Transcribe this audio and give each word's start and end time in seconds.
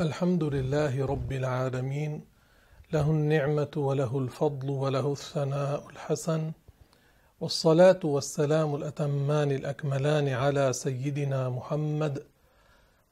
الحمد 0.00 0.44
لله 0.44 1.06
رب 1.06 1.32
العالمين 1.32 2.24
له 2.92 3.10
النعمة 3.10 3.70
وله 3.76 4.18
الفضل 4.18 4.70
وله 4.70 5.12
الثناء 5.12 5.88
الحسن 5.90 6.52
والصلاة 7.40 8.00
والسلام 8.04 8.74
الأتمان 8.74 9.52
الأكملان 9.52 10.28
على 10.28 10.72
سيدنا 10.72 11.48
محمد 11.48 12.22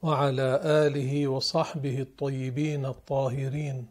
وعلى 0.01 0.59
آله 0.63 1.27
وصحبه 1.27 1.99
الطيبين 1.99 2.85
الطاهرين. 2.85 3.87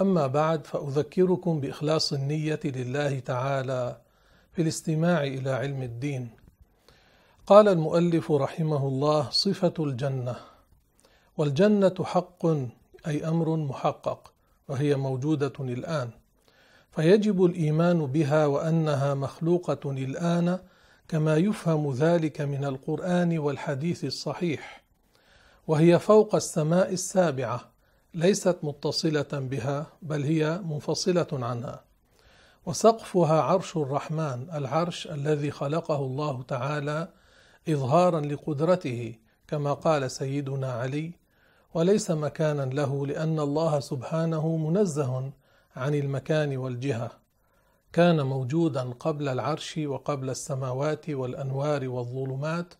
أما 0.00 0.26
بعد 0.26 0.66
فأذكركم 0.66 1.60
بإخلاص 1.60 2.12
النية 2.12 2.60
لله 2.64 3.18
تعالى 3.18 3.96
في 4.52 4.62
الاستماع 4.62 5.24
إلى 5.24 5.50
علم 5.50 5.82
الدين. 5.82 6.30
قال 7.46 7.68
المؤلف 7.68 8.32
رحمه 8.32 8.88
الله 8.88 9.30
صفة 9.30 9.74
الجنة. 9.78 10.55
والجنة 11.36 11.94
حق 12.04 12.46
أي 13.06 13.28
أمر 13.28 13.56
محقق 13.56 14.32
وهي 14.68 14.96
موجودة 14.96 15.52
الآن. 15.60 16.10
فيجب 16.90 17.44
الإيمان 17.44 18.06
بها 18.06 18.46
وأنها 18.46 19.14
مخلوقة 19.14 19.90
الآن 19.90 20.58
كما 21.08 21.36
يفهم 21.36 21.92
ذلك 21.92 22.40
من 22.40 22.64
القرآن 22.64 23.38
والحديث 23.38 24.04
الصحيح. 24.04 24.82
وهي 25.66 25.98
فوق 25.98 26.34
السماء 26.34 26.92
السابعة 26.92 27.60
ليست 28.14 28.58
متصلة 28.62 29.28
بها 29.32 29.86
بل 30.02 30.22
هي 30.22 30.60
منفصلة 30.64 31.26
عنها. 31.32 31.84
وسقفها 32.66 33.42
عرش 33.42 33.76
الرحمن 33.76 34.46
العرش 34.54 35.06
الذي 35.06 35.50
خلقه 35.50 35.96
الله 35.96 36.42
تعالى 36.42 37.08
إظهارا 37.68 38.20
لقدرته 38.20 39.14
كما 39.48 39.72
قال 39.72 40.10
سيدنا 40.10 40.72
علي 40.72 41.12
وليس 41.76 42.10
مكانا 42.10 42.62
له 42.62 43.06
لأن 43.06 43.40
الله 43.40 43.80
سبحانه 43.80 44.56
منزه 44.56 45.32
عن 45.76 45.94
المكان 45.94 46.56
والجهة. 46.56 47.10
كان 47.92 48.26
موجودا 48.26 48.82
قبل 49.00 49.28
العرش 49.28 49.78
وقبل 49.78 50.30
السماوات 50.30 51.10
والأنوار 51.10 51.88
والظلمات 51.88 52.74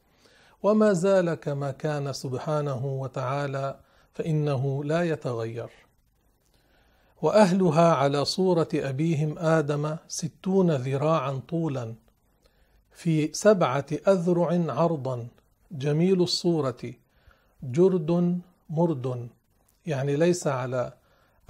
وما 0.62 0.92
زال 0.92 1.34
كما 1.34 1.70
كان 1.70 2.12
سبحانه 2.12 2.86
وتعالى 2.86 3.80
فإنه 4.14 4.84
لا 4.84 5.02
يتغير. 5.02 5.70
وأهلها 7.22 7.94
على 7.94 8.24
صورة 8.24 8.68
أبيهم 8.74 9.38
آدم 9.38 9.96
ستون 10.08 10.70
ذراعا 10.70 11.40
طولا 11.48 11.94
في 12.92 13.32
سبعة 13.32 13.86
أذرع 14.08 14.72
عرضا 14.72 15.28
جميل 15.72 16.22
الصورة 16.22 16.92
جرد 17.62 18.40
مرد 18.70 19.28
يعني 19.86 20.16
ليس 20.16 20.46
على 20.46 20.92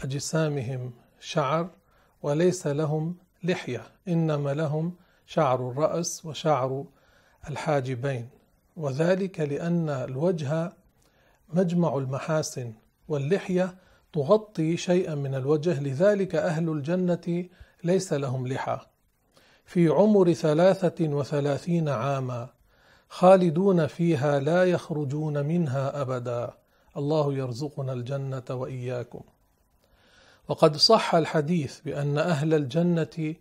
أجسامهم 0.01 0.93
شعر 1.21 1.71
وليس 2.23 2.67
لهم 2.67 3.17
لحية 3.45 3.83
إنما 4.09 4.55
لهم 4.55 4.95
شعر 5.27 5.71
الرأس 5.71 6.27
وشعر 6.27 6.85
الحاجبين. 7.51 8.29
وذلك 8.77 9.41
لأن 9.41 9.89
الوجه 9.89 10.73
مجمع 11.53 11.97
المحاسن 11.97 12.73
واللحية 13.09 13.75
تغطي 14.13 14.77
شيئا 14.77 15.15
من 15.15 15.35
الوجه 15.35 15.83
لذلك 15.83 16.35
أهل 16.35 16.69
الجنة 16.69 17.45
ليس 17.85 18.13
لهم 18.13 18.49
لحى. 18.49 18.81
في 19.65 19.89
عمر 19.89 20.33
ثلاثة 20.33 21.09
وثلاثين 21.09 21.89
عاما 21.89 22.49
خالدون 23.09 23.87
فيها 23.87 24.41
لا 24.41 24.65
يخرجون 24.65 25.47
منها 25.47 26.01
أبدا. 26.01 26.55
الله 26.97 27.35
يرزقنا 27.35 27.93
الجنة 27.93 28.45
وإياكم. 28.51 29.21
وقد 30.49 30.77
صح 30.77 31.15
الحديث 31.15 31.81
بأن 31.81 32.19
أهل 32.19 32.55
الجنة 32.55 33.35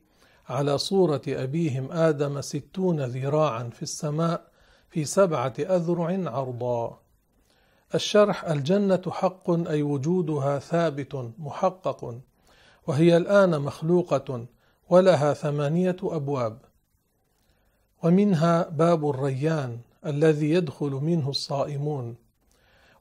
على 0.50 0.78
صورة 0.78 1.22
أبيهم 1.28 1.92
آدم 1.92 2.42
ستون 2.42 3.02
ذراعا 3.02 3.64
في 3.64 3.84
السماء 3.84 4.48
في 4.90 5.06
سبعة 5.06 5.54
أذرع 5.60 6.30
عرضا. 6.32 7.00
الشرح 7.96 8.46
الجنة 8.46 9.02
حق 9.10 9.50
أي 9.50 9.82
وجودها 9.82 10.60
ثابت 10.60 11.32
محقق 11.38 12.20
وهي 12.88 13.18
الآن 13.18 13.62
مخلوقة 13.62 14.46
ولها 14.90 15.34
ثمانية 15.34 15.98
أبواب. 16.04 16.58
ومنها 18.04 18.70
باب 18.70 19.10
الريان 19.10 19.80
الذي 20.06 20.50
يدخل 20.50 20.92
منه 20.92 21.30
الصائمون. 21.30 22.25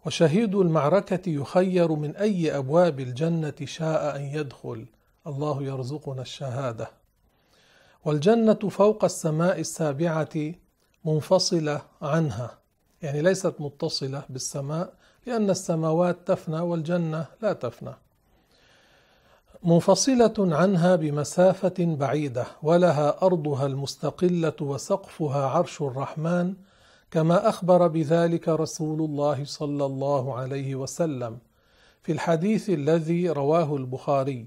وشهيد 0.07 0.55
المعركة 0.55 1.31
يخير 1.31 1.93
من 1.93 2.17
أي 2.17 2.57
أبواب 2.57 3.01
الجنة 3.01 3.55
شاء 3.65 4.17
أن 4.17 4.23
يدخل. 4.23 4.87
الله 5.27 5.63
يرزقنا 5.63 6.23
الشهادة. 6.23 6.91
والجنة 8.05 8.55
فوق 8.55 9.05
السماء 9.05 9.61
السابعة 9.61 10.53
منفصلة 11.05 11.83
عنها. 12.03 12.59
يعني 13.03 13.23
ليست 13.23 13.55
متصلة 13.59 14.23
بالسماء 14.29 14.93
لأن 15.27 15.51
السماوات 15.51 16.17
تفنى 16.27 16.61
والجنة 16.61 17.27
لا 17.43 17.53
تفنى. 17.53 17.95
منفصلة 19.65 20.35
عنها 20.39 20.97
بمسافة 20.97 21.75
بعيدة 21.79 22.47
ولها 22.63 23.23
أرضها 23.23 23.67
المستقلة 23.67 24.57
وسقفها 24.61 25.47
عرش 25.47 25.83
الرحمن 25.83 26.55
كما 27.15 27.49
أخبر 27.49 27.89
بذلك 27.89 28.49
رسول 28.49 29.01
الله 29.01 29.45
صلى 29.45 29.87
الله 29.87 30.35
عليه 30.35 30.75
وسلم 30.75 31.39
في 32.03 32.13
الحديث 32.13 32.71
الذي 32.71 33.31
رواه 33.31 33.77
البخاري 33.77 34.47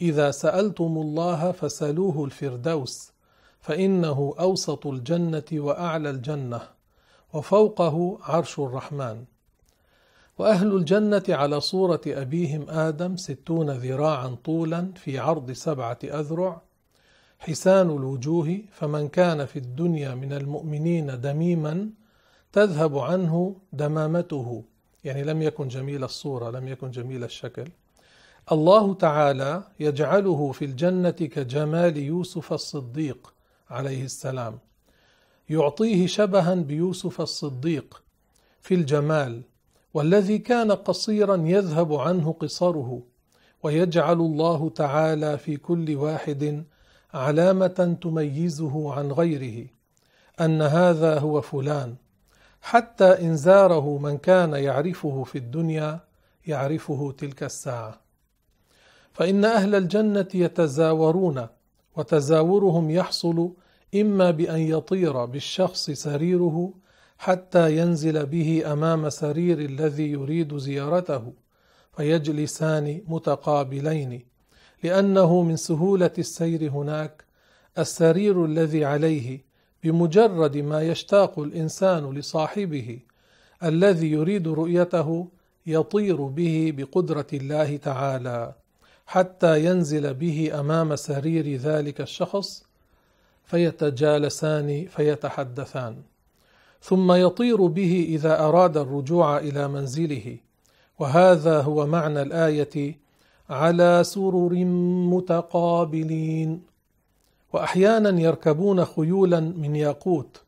إذا 0.00 0.30
سألتم 0.30 0.98
الله 0.98 1.52
فسلوه 1.52 2.24
الفردوس 2.24 3.12
فإنه 3.60 4.34
أوسط 4.40 4.86
الجنة 4.86 5.44
وأعلى 5.52 6.10
الجنة 6.10 6.60
وفوقه 7.34 8.18
عرش 8.22 8.58
الرحمن. 8.58 9.24
وأهل 10.38 10.76
الجنة 10.76 11.24
على 11.28 11.60
صورة 11.60 12.00
أبيهم 12.06 12.70
آدم 12.70 13.16
ستون 13.16 13.70
ذراعا 13.70 14.36
طولا 14.44 14.92
في 14.96 15.18
عرض 15.18 15.52
سبعة 15.52 15.98
أذرع 16.04 16.62
حسان 17.38 17.90
الوجوه 17.90 18.58
فمن 18.72 19.08
كان 19.08 19.46
في 19.46 19.58
الدنيا 19.58 20.14
من 20.14 20.32
المؤمنين 20.32 21.20
دميما 21.20 21.90
تذهب 22.52 22.98
عنه 22.98 23.56
دمامته. 23.72 24.64
يعني 25.04 25.24
لم 25.24 25.42
يكن 25.42 25.68
جميل 25.68 26.04
الصورة 26.04 26.50
لم 26.50 26.68
يكن 26.68 26.90
جميل 26.90 27.24
الشكل. 27.24 27.68
الله 28.52 28.94
تعالى 28.94 29.62
يجعله 29.80 30.52
في 30.52 30.64
الجنة 30.64 31.10
كجمال 31.10 31.96
يوسف 31.96 32.52
الصديق 32.52 33.34
عليه 33.70 34.04
السلام. 34.04 34.58
يعطيه 35.50 36.06
شبها 36.06 36.54
بيوسف 36.54 37.20
الصديق 37.20 38.02
في 38.60 38.74
الجمال 38.74 39.42
والذي 39.94 40.38
كان 40.38 40.72
قصيرا 40.72 41.36
يذهب 41.36 41.94
عنه 41.94 42.32
قصره 42.32 43.02
ويجعل 43.62 44.20
الله 44.20 44.68
تعالى 44.68 45.38
في 45.38 45.56
كل 45.56 45.96
واحد 45.96 46.64
علامة 47.14 47.96
تميزه 48.02 48.92
عن 48.92 49.12
غيره 49.12 49.66
أن 50.40 50.62
هذا 50.62 51.18
هو 51.18 51.40
فلان. 51.40 51.94
حتى 52.62 53.04
إن 53.04 53.36
زاره 53.36 53.98
من 53.98 54.18
كان 54.18 54.52
يعرفه 54.52 55.24
في 55.24 55.38
الدنيا 55.38 56.00
يعرفه 56.46 57.14
تلك 57.18 57.42
الساعة. 57.42 58.00
فإن 59.12 59.44
أهل 59.44 59.74
الجنة 59.74 60.28
يتزاورون 60.34 61.46
وتزاورهم 61.96 62.90
يحصل 62.90 63.52
إما 63.94 64.30
بأن 64.30 64.60
يطير 64.60 65.24
بالشخص 65.24 65.90
سريره 65.90 66.72
حتى 67.18 67.78
ينزل 67.78 68.26
به 68.26 68.72
أمام 68.72 69.10
سرير 69.10 69.58
الذي 69.58 70.10
يريد 70.10 70.56
زيارته 70.58 71.32
فيجلسان 71.96 73.02
متقابلين. 73.06 74.33
لأنه 74.84 75.42
من 75.42 75.56
سهولة 75.56 76.10
السير 76.18 76.70
هناك 76.70 77.24
السرير 77.78 78.44
الذي 78.44 78.84
عليه 78.84 79.44
بمجرد 79.84 80.56
ما 80.56 80.82
يشتاق 80.82 81.38
الإنسان 81.38 82.10
لصاحبه 82.14 82.98
الذي 83.64 84.10
يريد 84.10 84.48
رؤيته 84.48 85.28
يطير 85.66 86.16
به 86.16 86.72
بقدرة 86.76 87.26
الله 87.32 87.76
تعالى 87.76 88.54
حتى 89.06 89.64
ينزل 89.64 90.14
به 90.14 90.60
أمام 90.60 90.96
سرير 90.96 91.56
ذلك 91.56 92.00
الشخص 92.00 92.64
فيتجالسان 93.44 94.86
فيتحدثان. 94.86 95.96
ثم 96.82 97.12
يطير 97.12 97.66
به 97.66 98.06
إذا 98.08 98.40
أراد 98.40 98.76
الرجوع 98.76 99.38
إلى 99.38 99.68
منزله. 99.68 100.36
وهذا 100.98 101.60
هو 101.60 101.86
معنى 101.86 102.22
الآية 102.22 103.03
على 103.50 104.04
سرر 104.04 104.64
متقابلين. 105.14 106.62
وأحيانا 107.52 108.20
يركبون 108.20 108.84
خيولا 108.84 109.40
من 109.40 109.76
ياقوت. 109.76 110.42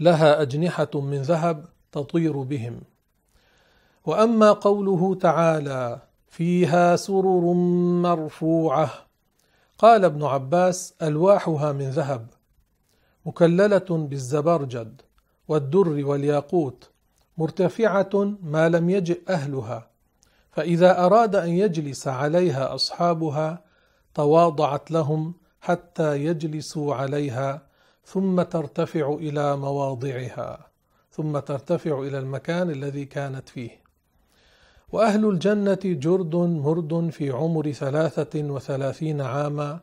لها 0.00 0.42
أجنحة 0.42 0.90
من 0.94 1.22
ذهب 1.22 1.64
تطير 1.92 2.42
بهم. 2.42 2.80
وأما 4.04 4.52
قوله 4.52 5.14
تعالى 5.14 6.00
فيها 6.28 6.96
سرر 6.96 7.52
مرفوعة. 8.02 8.90
قال 9.78 10.04
ابن 10.04 10.22
عباس 10.22 10.94
ألواحها 11.02 11.72
من 11.72 11.90
ذهب. 11.90 12.26
مكللة 13.26 13.86
بالزبرجد 13.90 15.00
والدر 15.48 16.06
والياقوت. 16.06 16.90
مرتفعة 17.38 18.34
ما 18.42 18.68
لم 18.68 18.90
يجئ 18.90 19.20
أهلها. 19.28 19.95
فإذا 20.56 21.04
أراد 21.04 21.36
أن 21.36 21.48
يجلس 21.48 22.08
عليها 22.08 22.74
أصحابها 22.74 23.64
تواضعت 24.14 24.90
لهم 24.90 25.34
حتى 25.60 26.24
يجلسوا 26.24 26.94
عليها 26.94 27.62
ثم 28.04 28.42
ترتفع 28.42 29.14
إلى 29.14 29.56
مواضعها 29.56 30.70
ثم 31.10 31.38
ترتفع 31.38 32.00
إلى 32.00 32.18
المكان 32.18 32.70
الذي 32.70 33.04
كانت 33.04 33.48
فيه. 33.48 33.70
وأهل 34.92 35.24
الجنة 35.28 35.78
جرد 35.84 36.36
مرد 36.36 37.10
في 37.10 37.30
عمر 37.30 37.72
ثلاثة 37.72 38.42
وثلاثين 38.42 39.20
عاما 39.20 39.80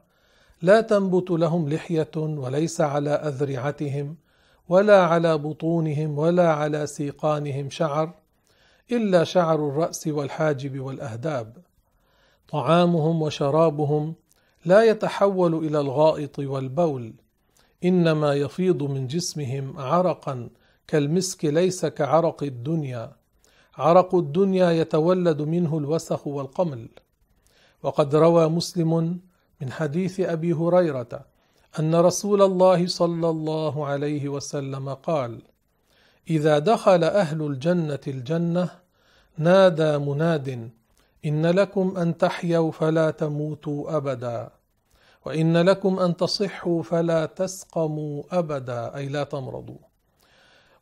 لا 0.62 0.82
تنبت 0.82 1.32
لهم 1.32 1.70
لحية 1.70 2.12
وليس 2.18 2.82
على 2.82 3.10
أذرعتهم 3.10 4.16
ولا 4.70 5.04
على 5.04 5.38
بطونهم 5.38 6.18
ولا 6.18 6.54
على 6.54 6.88
سيقانهم 6.88 7.70
شعر 7.70 8.23
إلا 8.92 9.24
شعر 9.24 9.56
الرأس 9.70 10.08
والحاجب 10.08 10.80
والأهداب. 10.80 11.58
طعامهم 12.50 13.22
وشرابهم 13.22 14.16
لا 14.66 14.84
يتحول 14.84 15.56
إلى 15.56 15.80
الغائط 15.80 16.40
والبول 16.40 17.14
إنما 17.84 18.34
يفيض 18.34 18.84
من 18.84 19.08
جسمهم 19.08 19.80
عرقا 19.80 20.50
كالمسك 20.88 21.46
ليس 21.46 21.86
كعرق 21.86 22.44
الدنيا. 22.44 23.16
عرق 23.78 24.16
الدنيا 24.16 24.72
يتولد 24.72 25.42
منه 25.42 25.78
الوسخ 25.78 26.28
والقمل. 26.28 26.90
وقد 27.84 28.16
روى 28.16 28.50
مسلم 28.50 29.20
من 29.62 29.72
حديث 29.72 30.20
أبي 30.20 30.54
هريرة 30.54 31.26
أن 31.80 31.96
رسول 31.96 32.42
الله 32.42 32.88
صلى 32.88 33.30
الله 33.30 33.86
عليه 33.86 34.30
وسلم 34.30 34.94
قال 34.94 35.42
إذا 36.30 36.60
دخل 36.60 37.04
أهل 37.04 37.42
الجنة 37.42 38.00
الجنة 38.08 38.70
نادى 39.38 39.98
مناد 39.98 40.70
إن 41.26 41.46
لكم 41.46 41.98
أن 41.98 42.18
تحيوا 42.18 42.72
فلا 42.72 43.12
تموتوا 43.12 43.98
أبدا 43.98 44.50
وإن 45.26 45.58
لكم 45.58 46.00
أن 46.00 46.18
تصحوا 46.18 46.84
فلا 46.84 47.26
تسقموا 47.26 48.24
أبدا 48.32 48.96
أي 48.96 49.08
لا 49.08 49.24
تمرضوا 49.24 49.78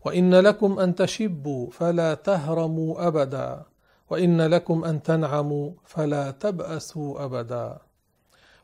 وإن 0.06 0.36
لكم 0.36 0.80
أن 0.80 0.96
تشبوا 0.96 1.72
فلا 1.72 2.14
تهرموا 2.14 3.08
أبدا 3.08 3.66
وإن 4.10 4.42
لكم 4.42 4.86
أن 4.86 5.04
تنعموا 5.04 5.72
فلا 5.86 6.32
تبأسوا 6.32 7.26
أبدا. 7.26 7.78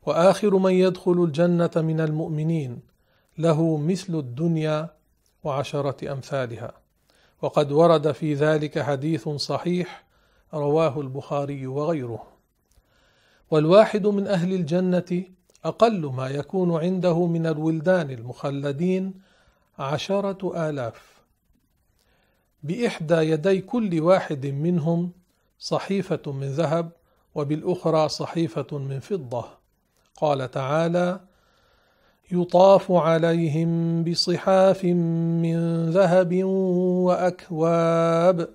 وآخر 0.06 0.58
من 0.58 0.72
يدخل 0.72 1.24
الجنة 1.24 1.72
من 1.76 2.00
المؤمنين 2.02 2.80
له 3.38 3.78
مثل 3.78 4.16
الدنيا 4.16 4.97
وعشره 5.48 6.12
أمثالها. 6.12 6.72
وقد 7.42 7.72
ورد 7.72 8.12
في 8.12 8.34
ذلك 8.34 8.80
حديث 8.80 9.30
صحيح 9.30 10.04
رواه 10.54 11.02
البخاري 11.02 11.68
وغيره. 11.68 12.28
والواحد 13.52 14.08
من 14.08 14.28
أهل 14.28 14.54
الجنة 14.54 15.24
أقل 15.66 16.06
ما 16.06 16.28
يكون 16.28 16.78
عنده 16.78 17.26
من 17.26 17.48
الولدان 17.48 18.12
المخلدين 18.12 19.14
عشرة 19.80 20.70
آلاف. 20.70 21.22
بإحدى 22.64 23.16
يدي 23.16 23.62
كل 23.62 24.00
واحد 24.00 24.46
منهم 24.46 25.12
صحيفة 25.60 26.32
من 26.32 26.48
ذهب 26.48 26.92
وبالأخرى 27.36 28.10
صحيفة 28.10 28.78
من 28.78 29.00
فضة. 29.00 29.46
قال 30.18 30.52
تعالى 30.52 31.27
يطاف 32.32 32.92
عليهم 32.92 34.04
بصحاف 34.04 34.84
من 34.84 35.90
ذهب 35.90 36.44
وأكواب 37.04 38.50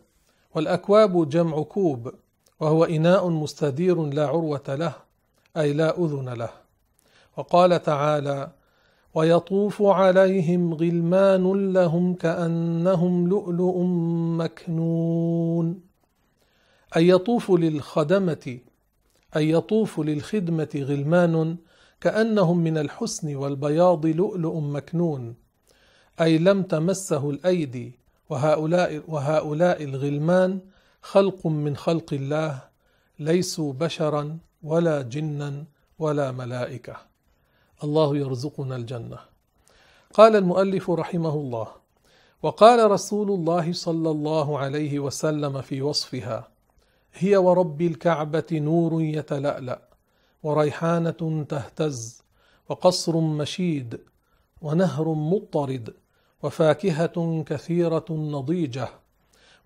والأكواب 0.55 1.29
جمع 1.29 1.63
كوب 1.63 2.13
وهو 2.61 2.85
إناء 2.85 3.29
مستدير 3.29 4.07
لا 4.07 4.27
عروة 4.27 4.63
له 4.69 4.95
أي 5.57 5.73
لا 5.73 5.99
أذن 5.99 6.29
له. 6.29 6.51
وقال 7.37 7.83
تعالى 7.83 8.51
ويطوف 9.15 9.83
عليهم 9.83 10.75
غلمان 10.75 11.73
لهم 11.73 12.15
كأنهم 12.15 13.29
لؤلؤ 13.29 13.83
مكنون. 14.39 15.81
أي 16.97 17.09
يطوف 17.09 17.51
للخدمة 17.51 18.59
أي 19.37 19.51
يطوف 19.51 20.01
للخدمة 20.01 20.69
غلمان 20.77 21.57
كأنهم 22.03 22.59
من 22.59 22.79
الحسن 22.79 23.37
والبياض 23.37 24.07
لؤلؤ 24.07 24.59
مكنون 24.59 25.35
أي 26.21 26.39
لم 26.39 26.63
تمسه 26.63 27.31
الأيدي 27.31 27.93
وهؤلاء 28.31 29.03
وهؤلاء 29.09 29.85
الغلمان 29.85 30.61
خلق 31.03 31.47
من 31.47 31.77
خلق 31.77 32.13
الله 32.13 32.63
ليسوا 33.19 33.73
بشرا 33.73 34.39
ولا 34.63 35.03
جنا 35.03 35.65
ولا 35.99 36.33
ملائكة. 36.33 36.97
الله 37.85 38.17
يرزقنا 38.17 38.77
الجنة. 38.77 39.19
قال 40.15 40.37
المؤلف 40.37 40.91
رحمه 40.91 41.35
الله 41.35 41.67
وقال 42.43 42.91
رسول 42.91 43.31
الله 43.31 43.73
صلى 43.73 44.11
الله 44.11 44.59
عليه 44.59 44.99
وسلم 44.99 45.61
في 45.63 45.83
وصفها 45.83 46.49
هي 47.15 47.37
ورب 47.37 47.83
الكعبة 47.83 48.47
نور 48.53 49.03
يتلألأ. 49.03 49.92
وريحانة 50.43 51.45
تهتز 51.49 52.23
وقصر 52.69 53.21
مشيد 53.21 54.01
ونهر 54.63 55.09
مضطرد 55.09 55.95
وفاكهة 56.43 57.43
كثيرة 57.47 58.05
نضيجة 58.11 58.89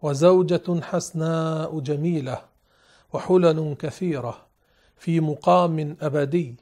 وزوجة 0.02 0.80
حسناء 0.80 1.80
جميلة 1.80 2.42
وحلل 3.12 3.76
كثيرة 3.78 4.46
في 4.96 5.20
مقام 5.20 5.96
أبدي 6.00 6.54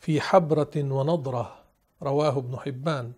في 0.00 0.20
حبرة 0.20 0.70
ونضرة 0.76 1.54
رواه 2.02 2.38
ابن 2.38 2.56
حبان. 2.56 3.12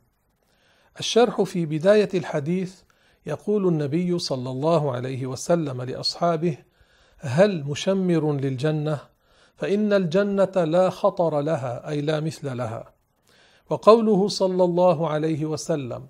الشرح 0.98 1.42
في 1.42 1.66
بداية 1.66 2.08
الحديث 2.14 2.80
يقول 3.26 3.68
النبي 3.68 4.18
صلى 4.18 4.50
الله 4.50 4.92
عليه 4.92 5.26
وسلم 5.26 5.82
لأصحابه 5.82 6.58
هل 7.18 7.64
مشمر 7.64 8.32
للجنة 8.32 8.98
فإن 9.56 9.92
الجنة 9.92 10.64
لا 10.64 10.90
خطر 10.90 11.40
لها 11.40 11.88
أي 11.88 12.00
لا 12.00 12.20
مثل 12.20 12.56
لها. 12.56 12.96
وقوله 13.70 14.28
صلى 14.28 14.64
الله 14.64 15.08
عليه 15.08 15.44
وسلم 15.44 16.06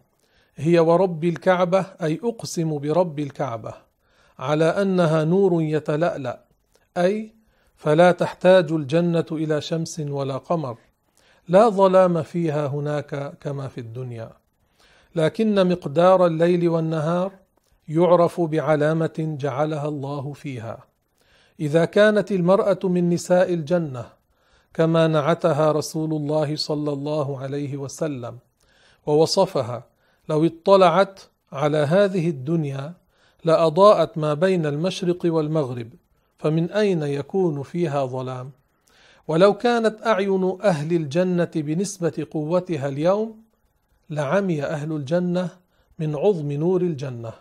هي 0.56 0.78
ورب 0.78 1.24
الكعبة 1.24 1.86
أي 2.02 2.20
أقسم 2.24 2.78
برب 2.78 3.18
الكعبة 3.18 3.74
على 4.38 4.64
أنها 4.64 5.24
نور 5.24 5.62
يتلألأ 5.62 6.44
أي 6.96 7.34
فلا 7.76 8.12
تحتاج 8.12 8.72
الجنة 8.72 9.26
إلى 9.32 9.60
شمس 9.60 10.00
ولا 10.00 10.36
قمر 10.36 10.78
لا 11.48 11.68
ظلام 11.68 12.22
فيها 12.22 12.66
هناك 12.66 13.38
كما 13.40 13.68
في 13.68 13.78
الدنيا. 13.78 14.30
لكن 15.14 15.68
مقدار 15.68 16.26
الليل 16.26 16.68
والنهار 16.68 17.32
يعرف 17.88 18.40
بعلامة 18.40 19.36
جعلها 19.40 19.88
الله 19.88 20.32
فيها. 20.32 20.84
إذا 21.60 21.84
كانت 21.84 22.32
المرأة 22.32 22.78
من 22.84 23.10
نساء 23.10 23.54
الجنة 23.54 24.06
كما 24.74 25.06
نعتها 25.06 25.72
رسول 25.72 26.12
الله 26.12 26.56
صلى 26.56 26.92
الله 26.92 27.38
عليه 27.38 27.76
وسلم 27.76 28.38
ووصفها 29.06 29.84
لو 30.28 30.46
اطلعت 30.46 31.20
على 31.52 31.78
هذه 31.78 32.28
الدنيا 32.28 32.94
لأضاءت 33.44 34.18
ما 34.18 34.34
بين 34.34 34.66
المشرق 34.66 35.18
والمغرب 35.24 35.88
فمن 36.38 36.70
أين 36.70 37.02
يكون 37.02 37.62
فيها 37.62 38.06
ظلام؟ 38.06 38.50
ولو 39.28 39.54
كانت 39.54 40.06
أعين 40.06 40.58
أهل 40.64 40.96
الجنة 40.96 41.50
بنسبة 41.54 42.26
قوتها 42.30 42.88
اليوم 42.88 43.42
لعمي 44.10 44.62
أهل 44.62 44.92
الجنة 44.92 45.48
من 45.98 46.16
عظم 46.16 46.52
نور 46.52 46.80
الجنة. 46.80 47.32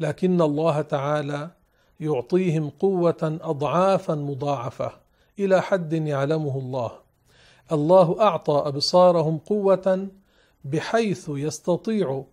لكن 0.00 0.40
الله 0.40 0.80
تعالى 0.80 1.50
يعطيهم 2.00 2.70
قوة 2.70 3.38
اضعافا 3.42 4.14
مضاعفة. 4.14 4.92
إلى 5.38 5.62
حد 5.62 5.92
يعلمه 5.92 6.58
الله. 6.58 6.90
الله 7.72 8.20
أعطى 8.20 8.62
أبصارهم 8.66 9.38
قوة 9.38 10.08
بحيث 10.64 11.28
يستطيع 11.28 12.24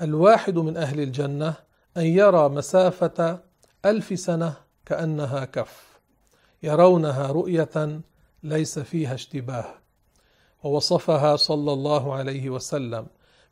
الواحد 0.00 0.58
من 0.58 0.76
أهل 0.76 1.00
الجنة 1.00 1.54
أن 1.96 2.02
يرى 2.02 2.48
مسافة 2.48 3.40
ألف 3.84 4.18
سنة 4.18 4.54
كأنها 4.86 5.44
كف. 5.44 5.98
يرونها 6.62 7.26
رؤية 7.26 8.00
ليس 8.42 8.78
فيها 8.78 9.14
اشتباه. 9.14 9.66
ووصفها 10.62 11.36
صلى 11.36 11.72
الله 11.72 12.14
عليه 12.14 12.50
وسلم 12.50 13.06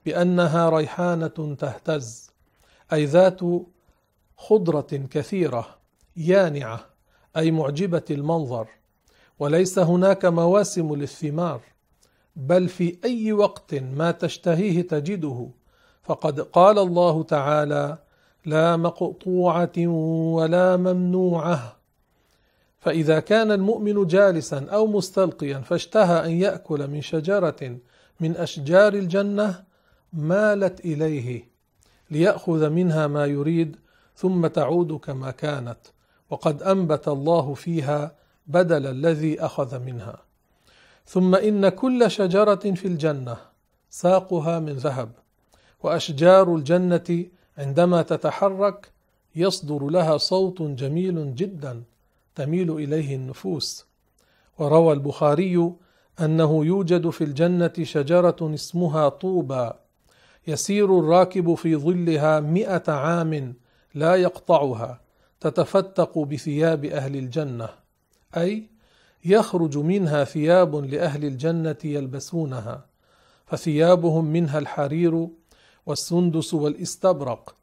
بأنها 0.07 0.71
ريحانة 0.71 1.57
تهتز. 1.59 2.31
أي 2.93 3.05
ذات 3.05 3.41
خضرة 4.41 5.07
كثيرة 5.11 5.67
يانعة 6.17 6.87
أي 7.37 7.51
معجبة 7.51 8.03
المنظر 8.11 8.69
وليس 9.39 9.79
هناك 9.79 10.25
مواسم 10.25 10.95
للثمار 10.95 11.61
بل 12.37 12.69
في 12.69 12.99
أي 13.05 13.33
وقت 13.33 13.75
ما 13.75 14.11
تشتهيه 14.11 14.83
تجده. 14.83 15.49
فقد 16.03 16.41
قال 16.41 16.79
الله 16.79 17.23
تعالى 17.23 17.99
لا 18.47 18.77
مقطوعة 18.77 19.87
ولا 20.37 20.77
ممنوعة. 20.77 21.77
فإذا 22.81 23.21
كان 23.21 23.53
المؤمن 23.53 24.07
جالسا 24.07 24.67
أو 24.71 24.87
مستلقيا 24.87 25.59
فاشتهى 25.59 26.27
أن 26.27 26.31
يأكل 26.31 26.89
من 26.89 27.01
شجرة 27.01 27.79
من 28.21 28.37
أشجار 28.37 28.95
الجنة 28.95 29.65
مالت 30.13 30.81
إليه 30.81 31.45
ليأخذ 32.11 32.71
منها 32.71 33.07
ما 33.07 33.27
يريد 33.27 33.77
ثم 34.21 34.47
تعود 34.47 34.93
كما 34.93 35.31
كانت 35.31 35.79
وقد 36.31 36.63
أنبت 36.63 37.09
الله 37.09 37.55
فيها 37.55 38.15
بدل 38.47 38.87
الذي 38.87 39.41
أخذ 39.41 39.79
منها. 39.79 40.19
ثم 41.07 41.35
إن 41.35 41.69
كل 41.69 42.11
شجرة 42.11 42.55
في 42.55 42.89
الجنة 42.89 43.37
ساقها 43.91 44.59
من 44.59 44.73
ذهب 44.73 45.13
وأشجار 45.83 46.55
الجنة 46.55 47.27
عندما 47.59 48.03
تتحرك 48.03 48.91
يصدر 49.37 49.89
لها 49.89 50.17
صوت 50.17 50.63
جميل 50.63 51.35
جدا 51.35 51.83
تميل 52.35 52.71
إليه 52.71 53.17
النفوس. 53.17 53.87
وروى 54.59 54.93
البخاري 54.93 55.73
أنه 56.21 56.65
يوجد 56.65 57.11
في 57.11 57.25
الجنة 57.25 57.73
شجرة 57.83 58.55
اسمها 58.55 59.09
طوبى 59.09 59.71
يسير 60.47 60.99
الراكب 60.99 61.55
في 61.55 61.77
ظلها 61.77 62.41
مئة 62.41 62.93
عام 62.93 63.55
لا 63.95 64.15
يقطعها 64.15 65.01
تتفتق 65.41 66.19
بثياب 66.19 66.85
أهل 66.85 67.17
الجنة 67.17 67.69
أي 68.37 68.69
يخرج 69.25 69.79
منها 69.79 70.25
ثياب 70.25 70.77
لأهل 70.77 71.25
الجنة 71.25 71.77
يلبسونها 71.85 72.87
فثيابهم 73.47 74.25
منها 74.25 74.59
الحرير 74.59 75.29
والسندس 75.87 76.55
والإستبرق 76.55 77.55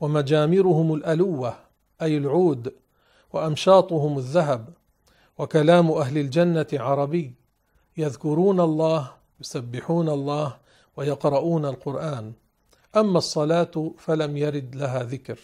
ومجامرهم 0.00 0.94
الألوة 0.94 1.54
أي 2.02 2.16
العود 2.16 2.72
وأمشاطهم 3.32 4.18
الذهب 4.18 4.68
وكلام 5.38 5.90
أهل 5.90 6.18
الجنة 6.18 6.66
عربي 6.72 7.34
يذكرون 7.96 8.60
الله 8.60 9.10
يسبحون 9.40 10.08
الله 10.08 10.56
ويقرؤون 10.96 11.64
القرآن 11.64 12.32
أما 12.96 13.18
الصلاة 13.18 13.92
فلم 13.98 14.36
يرد 14.36 14.74
لها 14.76 15.02
ذكر. 15.02 15.38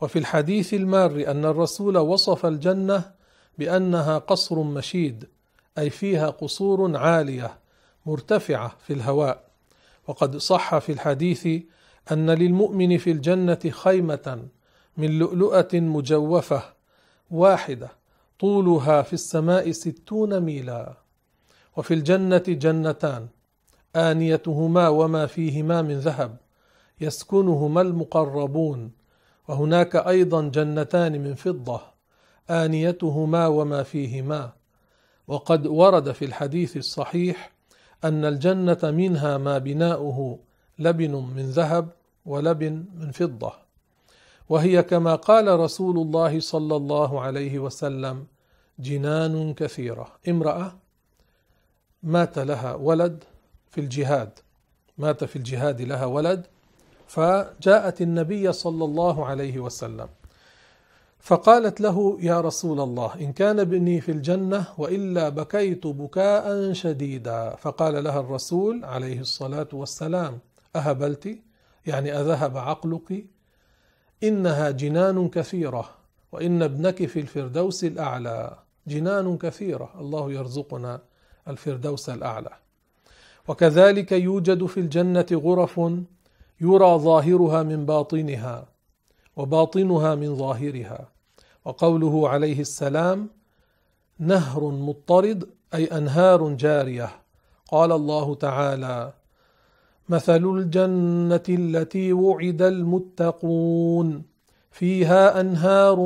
وفي 0.00 0.18
الحديث 0.18 0.74
المار 0.74 1.24
أن 1.30 1.44
الرسول 1.44 1.98
وصف 1.98 2.46
الجنة 2.46 3.10
بأنها 3.58 4.18
قصر 4.18 4.62
مشيد 4.62 5.28
أي 5.78 5.90
فيها 5.90 6.30
قصور 6.30 6.96
عالية 6.96 7.58
مرتفعة 8.06 8.76
في 8.86 8.92
الهواء. 8.92 9.44
وقد 10.08 10.36
صح 10.36 10.78
في 10.78 10.92
الحديث 10.92 11.48
أن 12.12 12.30
للمؤمن 12.30 12.98
في 12.98 13.10
الجنة 13.10 13.58
خيمة 13.70 14.48
من 14.96 15.18
لؤلؤة 15.18 15.68
مجوفة 15.72 16.62
واحدة 17.30 17.88
طولها 18.40 19.02
في 19.02 19.12
السماء 19.12 19.70
ستون 19.70 20.40
ميلا. 20.40 20.94
وفي 21.76 21.94
الجنة 21.94 22.42
جنتان 22.48 23.28
آنيتهما 23.96 24.88
وما 24.88 25.26
فيهما 25.26 25.82
من 25.82 25.98
ذهب 25.98 26.36
يسكنهما 27.00 27.80
المقربون. 27.80 28.90
وهناك 29.48 29.96
أيضا 29.96 30.48
جنتان 30.48 31.12
من 31.22 31.34
فضة 31.34 31.80
آنيتهما 32.50 33.46
وما 33.46 33.82
فيهما. 33.82 34.52
وقد 35.28 35.66
ورد 35.66 36.12
في 36.12 36.24
الحديث 36.24 36.76
الصحيح 36.76 37.52
أن 38.04 38.24
الجنة 38.24 38.78
منها 38.82 39.38
ما 39.38 39.58
بناؤه 39.58 40.38
لبن 40.78 41.10
من 41.36 41.50
ذهب 41.50 41.88
ولبن 42.26 42.84
من 42.94 43.10
فضة. 43.10 43.52
وهي 44.48 44.82
كما 44.82 45.14
قال 45.14 45.60
رسول 45.60 45.98
الله 45.98 46.40
صلى 46.40 46.76
الله 46.76 47.20
عليه 47.20 47.58
وسلم 47.58 48.26
جنان 48.78 49.54
كثيرة. 49.54 50.08
امرأة 50.28 50.76
مات 52.02 52.38
لها 52.38 52.74
ولد 52.74 53.24
في 53.70 53.80
الجهاد. 53.80 54.38
مات 54.98 55.24
في 55.24 55.36
الجهاد 55.36 55.82
لها 55.82 56.04
ولد 56.04 56.46
فجاءت 57.06 58.02
النبي 58.02 58.52
صلى 58.52 58.84
الله 58.84 59.26
عليه 59.26 59.58
وسلم 59.58 60.08
فقالت 61.26 61.80
له 61.80 62.18
يا 62.20 62.40
رسول 62.40 62.80
الله 62.80 63.14
إن 63.20 63.32
كان 63.32 63.60
ابني 63.60 64.00
في 64.00 64.12
الجنة 64.12 64.66
وإلا 64.78 65.28
بكيت 65.28 65.86
بكاء 65.86 66.72
شديدا. 66.72 67.56
فقال 67.58 68.04
لها 68.04 68.20
الرسول 68.20 68.84
عليه 68.84 69.20
الصلاة 69.20 69.68
والسلام 69.72 70.38
أهبلت؟ 70.76 71.38
يعني 71.86 72.20
أذهب 72.20 72.56
عقلك؟ 72.56 73.24
إنها 74.22 74.70
جنان 74.70 75.28
كثيرة 75.28 75.90
وإن 76.32 76.62
ابنك 76.62 77.06
في 77.06 77.20
الفردوس 77.20 77.84
الأعلى. 77.84 78.58
جنان 78.86 79.38
كثيرة 79.38 79.90
الله 79.98 80.32
يرزقنا 80.32 81.00
الفردوس 81.48 82.08
الأعلى. 82.08 82.50
وكذلك 83.48 84.12
يوجد 84.12 84.66
في 84.66 84.80
الجنة 84.80 85.26
غرف 85.32 85.80
يرى 86.60 86.98
ظاهرها 86.98 87.62
من 87.62 87.86
باطنها 87.86 88.66
وباطنها 89.36 90.14
من 90.14 90.36
ظاهرها. 90.36 91.08
وقوله 91.64 92.28
عليه 92.28 92.60
السلام 92.60 93.28
نهر 94.18 94.64
مضطرد 94.64 95.48
أي 95.74 95.84
أنهار 95.84 96.52
جارية. 96.52 97.10
قال 97.68 97.92
الله 97.92 98.34
تعالى 98.34 99.12
مثل 100.08 100.44
الجنة 100.44 101.42
التي 101.48 102.12
وعد 102.12 102.62
المتقون 102.62 104.22
فيها 104.70 105.40
أنهار 105.40 106.00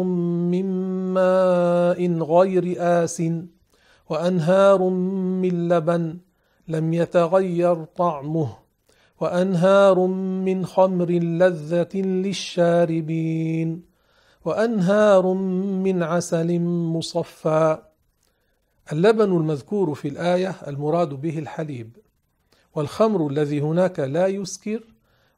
من 0.52 0.66
ماء 1.14 2.12
غير 2.22 2.74
آس 2.78 3.22
وأنهار 4.08 4.82
من 5.42 5.68
لبن 5.68 6.18
لم 6.68 6.94
يتغير 6.94 7.84
طعمه. 7.84 8.59
وأنهار 9.20 10.06
من 10.46 10.66
خمر 10.66 11.10
لذة 11.10 11.96
للشاربين 11.96 13.82
وأنهار 14.44 15.34
من 15.84 16.02
عسل 16.02 16.60
مصفى. 16.60 17.78
اللبن 18.92 19.36
المذكور 19.36 19.94
في 19.94 20.08
الآية 20.08 20.50
المراد 20.66 21.08
به 21.08 21.38
الحليب 21.38 21.96
والخمر 22.74 23.26
الذي 23.26 23.60
هناك 23.60 24.00
لا 24.00 24.26
يسكر 24.26 24.82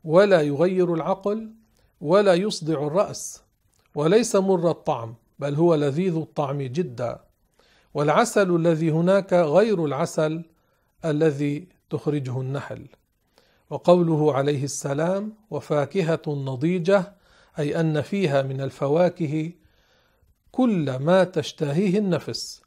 ولا 0.04 0.40
يغير 0.40 0.94
العقل 0.94 1.54
ولا 2.00 2.34
يصدع 2.34 2.86
الرأس 2.86 3.42
وليس 3.94 4.36
مر 4.36 4.70
الطعم 4.70 5.14
بل 5.38 5.54
هو 5.54 5.74
لذيذ 5.74 6.16
الطعم 6.16 6.62
جدا. 6.62 7.20
والعسل 7.94 8.56
الذي 8.56 8.90
هناك 8.90 9.32
غير 9.32 9.84
العسل 9.84 10.44
الذي 11.04 11.68
تخرجه 11.90 12.40
النحل. 12.40 12.86
وقوله 13.72 14.34
عليه 14.34 14.64
السلام 14.64 15.32
وفاكهة 15.50 16.22
نضيجة 16.28 17.12
أي 17.58 17.80
أن 17.80 18.00
فيها 18.00 18.42
من 18.42 18.60
الفواكه 18.60 19.52
كل 20.52 20.96
ما 20.96 21.24
تشتهيه 21.24 21.98
النفس 21.98 22.62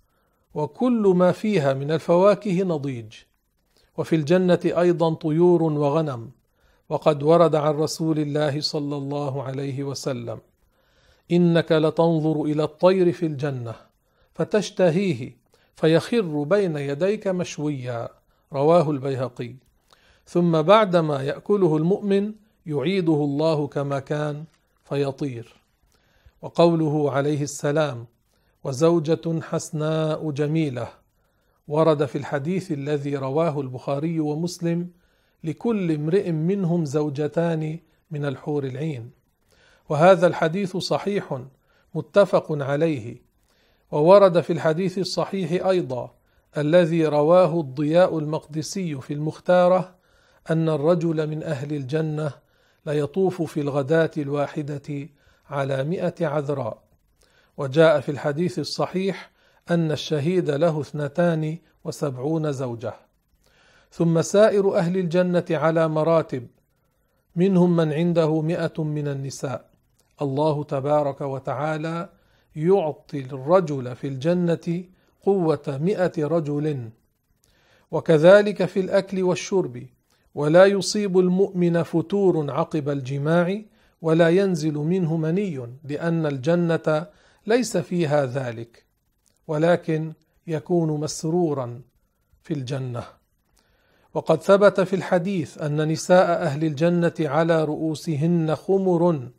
وكل 0.53 1.13
ما 1.15 1.31
فيها 1.31 1.74
من 1.74 1.91
الفواكه 1.91 2.63
نضيج. 2.63 3.13
وفي 3.97 4.15
الجنة 4.15 4.59
أيضا 4.65 5.13
طيور 5.13 5.63
وغنم 5.63 6.31
وقد 6.89 7.24
ورد 7.24 7.55
عن 7.55 7.74
رسول 7.74 8.19
الله 8.19 8.62
صلى 8.62 8.97
الله 8.97 9.43
عليه 9.43 9.83
وسلم 9.83 10.39
إنك 11.31 11.71
لتنظر 11.71 12.41
إلى 12.43 12.63
الطير 12.63 13.12
في 13.12 13.25
الجنة 13.25 13.75
فتشتهيه 14.33 15.38
فيخر 15.75 16.43
بين 16.43 16.77
يديك 16.77 17.27
مشويا. 17.27 18.09
رواه 18.53 18.91
البيهقي. 18.91 19.55
ثم 20.27 20.62
بعدما 20.62 21.24
يأكله 21.24 21.77
المؤمن 21.77 22.34
يعيده 22.65 23.13
الله 23.13 23.67
كما 23.67 24.00
كان 24.00 24.44
فيطير. 24.84 25.55
وقوله 26.41 27.12
عليه 27.12 27.44
السلام 27.44 28.05
وزوجة 28.63 29.41
حسناء 29.41 30.32
جميلة 30.32 30.88
ورد 31.67 32.05
في 32.05 32.17
الحديث 32.17 32.72
الذي 32.72 33.15
رواه 33.15 33.62
البخاري 33.62 34.20
ومسلم 34.20 34.89
لكل 35.44 35.91
امرئ 35.91 36.32
منهم 36.32 36.86
زوجتان 36.86 37.79
من 38.12 38.25
الحور 38.25 38.63
العين 38.63 39.12
وهذا 39.89 40.27
الحديث 40.27 40.77
صحيح 40.77 41.41
متفق 41.96 42.46
عليه. 42.51 43.22
وورد 43.91 44.41
في 44.41 44.53
الحديث 44.53 44.98
الصحيح 44.98 45.65
أيضا 45.65 46.13
الذي 46.58 47.05
رواه 47.05 47.60
الضياء 47.60 48.20
المقدسي 48.20 49.01
في 49.01 49.13
المختارة 49.13 49.96
أن 50.49 50.69
الرجل 50.69 51.27
من 51.27 51.43
أهل 51.43 51.73
الجنة 51.73 52.31
ليطوف 52.85 53.41
في 53.41 53.61
الغداة 53.61 54.11
الواحدة 54.17 55.09
على 55.49 55.83
مئة 55.83 56.27
عذراء. 56.27 56.81
وجاء 57.57 57.99
في 57.99 58.09
الحديث 58.11 58.59
الصحيح 58.59 59.31
أن 59.71 59.91
الشهيد 59.91 60.49
له 60.49 60.81
اثنتان 60.81 61.57
وسبعون 61.83 62.51
زوجة. 62.51 62.93
ثم 63.91 64.21
سائر 64.21 64.77
أهل 64.77 64.97
الجنة 64.97 65.45
على 65.51 65.87
مراتب 65.87 66.47
منهم 67.35 67.75
من 67.75 67.93
عنده 67.93 68.41
مئة 68.41 68.83
من 68.83 69.07
النساء. 69.07 69.69
الله 70.21 70.63
تبارك 70.63 71.21
وتعالى 71.21 72.09
يعطي 72.55 73.19
الرجل 73.19 73.95
في 73.95 74.07
الجنة 74.07 74.83
قوة 75.23 75.79
مئة 75.81 76.27
رجل. 76.27 76.89
وكذلك 77.91 78.65
في 78.65 78.79
الأكل 78.79 79.23
والشرب 79.23 79.83
ولا 80.36 80.65
يصيب 80.65 81.20
المؤمن 81.20 81.84
فتور 81.84 82.51
عقب 82.51 82.89
الجماع 82.89 83.62
ولا 84.01 84.30
ينزل 84.30 84.74
منه 84.74 85.18
مني 85.18 85.77
لأن 85.84 86.25
الجنة 86.25 87.08
ليس 87.48 87.77
فيها 87.77 88.25
ذلك 88.25 88.86
ولكن 89.48 90.13
يكون 90.48 91.00
مسرورا 91.00 91.82
في 92.44 92.54
الجنة. 92.54 93.04
وقد 94.13 94.42
ثبت 94.42 94.82
في 94.82 94.96
الحديث 94.96 95.62
أن 95.62 95.88
نساء 95.88 96.42
أهل 96.42 96.63
الجنة 96.63 97.13
على 97.20 97.63
رؤوسهن 97.63 98.56
خمر 98.56 99.30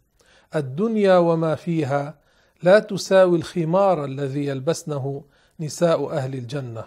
الدنيا 0.57 1.19
وما 1.19 1.55
فيها 1.55 2.19
لا 2.63 2.79
تساوي 2.79 3.39
الخمار 3.39 4.05
الذي 4.05 4.47
يلبسنه 4.47 5.25
نساء 5.61 6.11
أهل 6.13 6.35
الجنة 6.35 6.85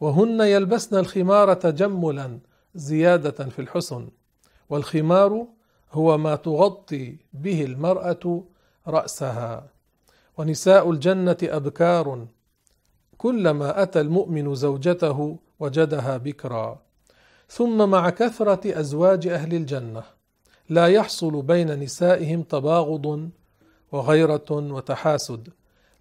وهن 0.00 0.40
يلبسن 0.40 0.98
الخمار 0.98 1.54
تجملا 1.54 2.38
زيادة 2.74 3.48
في 3.48 3.58
الحسن 3.58 4.08
والخمار 4.68 5.46
هو 5.92 6.18
ما 6.18 6.36
تغطي 6.36 7.16
به 7.32 7.64
المرأة 7.64 8.44
رأسها. 8.86 9.66
ونساء 10.38 10.90
الجنة 10.90 11.36
أبكار 11.42 12.26
كلما 13.18 13.82
أتى 13.82 14.00
المؤمن 14.00 14.54
زوجته 14.54 15.38
وجدها 15.60 16.16
بكرا. 16.16 16.82
ثم 17.48 17.90
مع 17.90 18.10
كثرة 18.10 18.80
أزواج 18.80 19.26
أهل 19.26 19.54
الجنة 19.54 20.02
لا 20.68 20.86
يحصل 20.86 21.42
بين 21.42 21.80
نسائهم 21.80 22.42
تباغض 22.42 23.30
وغيرة 23.92 24.50
وتحاسد 24.50 25.48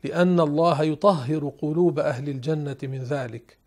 لأن 0.04 0.40
الله 0.40 0.84
يطهر 0.84 1.52
قلوب 1.62 2.00
أهل 2.00 2.30
الجنة 2.30 2.78
من 2.84 3.04
ذلك. 3.04 3.63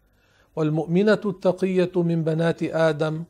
والمؤمنة 0.57 1.21
التقية 1.27 1.93
من 1.97 2.25
بنات 2.25 2.63
آدم 2.63 3.25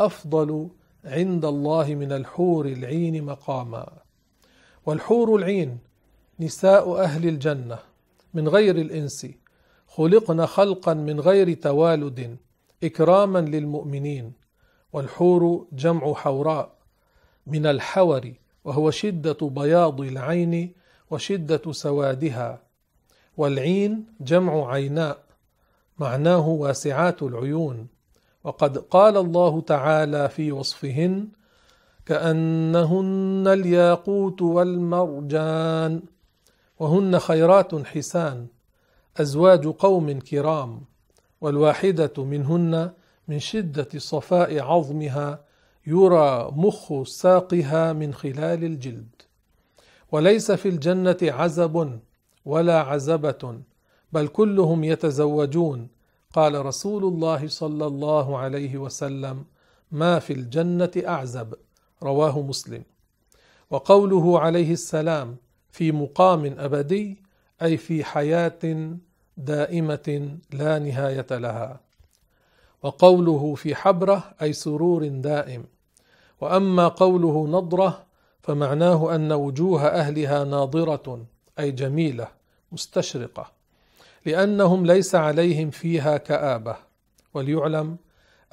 أفضل 0.00 0.68
عند 1.04 1.44
الله 1.44 1.94
من 1.94 2.12
الحور 2.12 2.66
العين 2.66 3.24
مقاما. 3.24 3.88
والحور 4.86 5.36
العين 5.36 5.78
نساء 6.40 6.96
أهل 7.00 7.28
الجنة 7.28 7.78
من 8.34 8.48
غير 8.48 8.76
الإنس 8.76 9.26
خلقن 9.88 10.46
خلقا 10.46 10.94
من 10.94 11.20
غير 11.20 11.54
توالد 11.54 12.36
إكراما 12.84 13.38
للمؤمنين. 13.38 14.32
والحور 14.92 15.66
جمع 15.72 16.14
حوراء 16.14 16.72
من 17.46 17.66
الحور 17.66 18.32
وهو 18.64 18.90
شدة 18.90 19.38
بياض 19.42 20.00
العين 20.00 20.72
وشدة 21.10 21.72
سوادها. 21.72 22.62
والعين 23.36 24.06
جمع 24.20 24.72
عيناء 24.72 25.23
معناه 25.98 26.48
واسعات 26.48 27.22
العيون. 27.22 27.86
وقد 28.44 28.78
قال 28.78 29.16
الله 29.16 29.60
تعالى 29.60 30.28
في 30.28 30.52
وصفهن 30.52 31.28
كأنهن 32.06 33.44
الياقوت 33.48 34.42
والمرجان 34.42 36.02
وهن 36.78 37.18
خيرات 37.18 37.86
حسان 37.86 38.46
أزواج 39.16 39.66
قوم 39.66 40.20
كرام 40.20 40.82
والواحدة 41.40 42.24
منهن 42.24 42.90
من 43.28 43.38
شدة 43.38 43.88
صفاء 43.96 44.60
عظمها 44.60 45.44
يرى 45.86 46.50
مخ 46.52 47.02
ساقها 47.02 47.92
من 47.92 48.14
خلال 48.14 48.64
الجلد. 48.64 49.22
وليس 50.12 50.52
في 50.52 50.68
الجنة 50.68 51.16
عزب 51.22 52.00
ولا 52.44 52.80
عزبة 52.80 53.60
بل 54.14 54.28
كلهم 54.28 54.84
يتزوجون. 54.84 55.88
قال 56.32 56.66
رسول 56.66 57.04
الله 57.04 57.48
صلى 57.48 57.86
الله 57.86 58.38
عليه 58.38 58.78
وسلم 58.78 59.44
ما 59.92 60.18
في 60.18 60.32
الجنة 60.32 60.90
أعزب. 61.06 61.54
رواه 62.02 62.40
مسلم. 62.40 62.82
وقوله 63.70 64.40
عليه 64.40 64.72
السلام 64.72 65.36
في 65.70 65.92
مقام 65.92 66.54
أبدي 66.58 67.22
أي 67.62 67.76
في 67.76 68.04
حياة 68.04 68.92
دائمة 69.36 70.36
لا 70.52 70.78
نهاية 70.78 71.26
لها. 71.30 71.80
وقوله 72.82 73.54
في 73.54 73.74
حبرة 73.74 74.34
أي 74.42 74.52
سرور 74.52 75.08
دائم. 75.08 75.64
وأما 76.40 76.88
قوله 76.88 77.46
نضرة 77.46 78.02
فمعناه 78.42 79.14
أن 79.14 79.32
وجوه 79.32 79.86
أهلها 79.86 80.44
ناضره 80.44 81.26
أي 81.58 81.70
جميلة 81.70 82.28
مستشرقة. 82.72 83.53
لأنهم 84.26 84.86
ليس 84.86 85.14
عليهم 85.14 85.70
فيها 85.70 86.16
كآبة. 86.16 86.76
وليعلم 87.34 87.96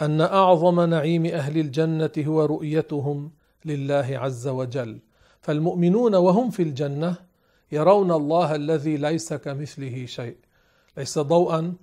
أن 0.01 0.21
أعظم 0.21 0.81
نعيم 0.81 1.25
أهل 1.25 1.57
الجنة 1.57 2.11
هو 2.17 2.45
رؤيتهم 2.45 3.31
لله 3.65 4.07
عز 4.11 4.47
وجل. 4.47 4.99
فالمؤمنون 5.41 6.15
وهم 6.15 6.49
في 6.49 6.63
الجنة 6.63 7.15
يرون 7.71 8.11
الله 8.11 8.55
الذي 8.55 8.97
ليس 8.97 9.33
كمثله 9.33 10.05
شيء. 10.05 10.35
ليس 10.97 11.19
ضوءا 11.19 11.73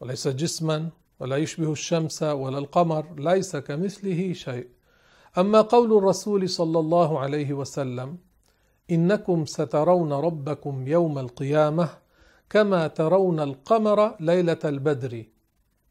وليس 0.00 0.28
جسما 0.28 0.88
ولا 1.20 1.36
يشبه 1.36 1.72
الشمس 1.72 2.22
ولا 2.22 2.58
القمر 2.58 3.06
ليس 3.18 3.56
كمثله 3.56 4.32
شيء. 4.32 4.68
أما 5.38 5.60
قول 5.60 5.98
الرسول 5.98 6.48
صلى 6.48 6.78
الله 6.78 7.18
عليه 7.18 7.52
وسلم 7.52 8.18
إنكم 8.90 9.44
سترون 9.46 10.12
ربكم 10.12 10.88
يوم 10.88 11.18
القيامة 11.18 11.88
كما 12.54 12.86
ترون 12.86 13.40
القمر 13.40 14.14
ليلة 14.20 14.58
البدر. 14.64 15.24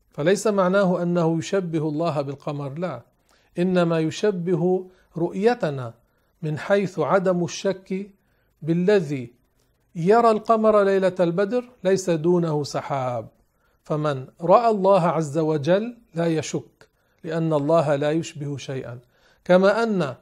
فليس 0.10 0.48
معناه 0.48 1.04
أنه 1.04 1.38
يشبه 1.38 1.90
الله 1.90 2.22
بالقمر 2.22 2.74
لا. 2.80 3.02
إنما 3.60 4.00
يشبه 4.00 4.90
رؤيتنا 5.18 5.94
من 6.42 6.58
حيث 6.58 7.00
عدم 7.00 7.44
الشك 7.44 8.10
بالذي 8.62 9.34
يرى 9.96 10.32
القمر 10.32 10.84
ليلة 10.84 11.16
البدر 11.20 11.64
ليس 11.84 12.10
دونه 12.10 12.64
سحاب. 12.64 13.28
فمن 13.84 14.28
رأى 14.42 14.70
الله 14.70 15.02
عز 15.08 15.38
وجل 15.38 15.98
لا 16.16 16.28
يشك 16.28 16.88
لأن 17.24 17.54
الله 17.54 17.96
لا 17.96 18.12
يشبه 18.12 18.58
شيئا. 18.58 19.00
كما 19.46 19.84
أن 19.84 20.16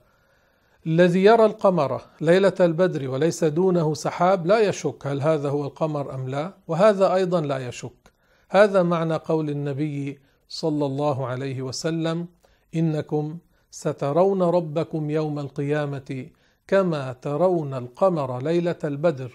الذي 0.87 1.23
يرى 1.23 1.45
القمر 1.45 2.01
ليلة 2.21 2.53
البدر 2.59 3.09
وليس 3.09 3.43
دونه 3.43 3.93
سحاب 3.93 4.45
لا 4.45 4.59
يشك 4.59 5.07
هل 5.07 5.21
هذا 5.21 5.49
هو 5.49 5.63
القمر 5.63 6.15
أم 6.15 6.29
لا 6.29 6.53
وهذا 6.67 7.13
أيضا 7.13 7.41
لا 7.41 7.67
يشك. 7.67 8.11
هذا 8.49 8.83
معنى 8.83 9.15
قول 9.15 9.49
النبي 9.49 10.19
صلى 10.49 10.85
الله 10.85 11.27
عليه 11.27 11.61
وسلم 11.61 12.27
إنكم 12.75 13.37
سترون 13.71 14.41
ربكم 14.41 15.09
يوم 15.09 15.39
القيامة 15.39 16.27
كما 16.67 17.13
ترون 17.13 17.73
القمر 17.73 18.43
ليلة 18.43 18.79
البدر. 18.83 19.31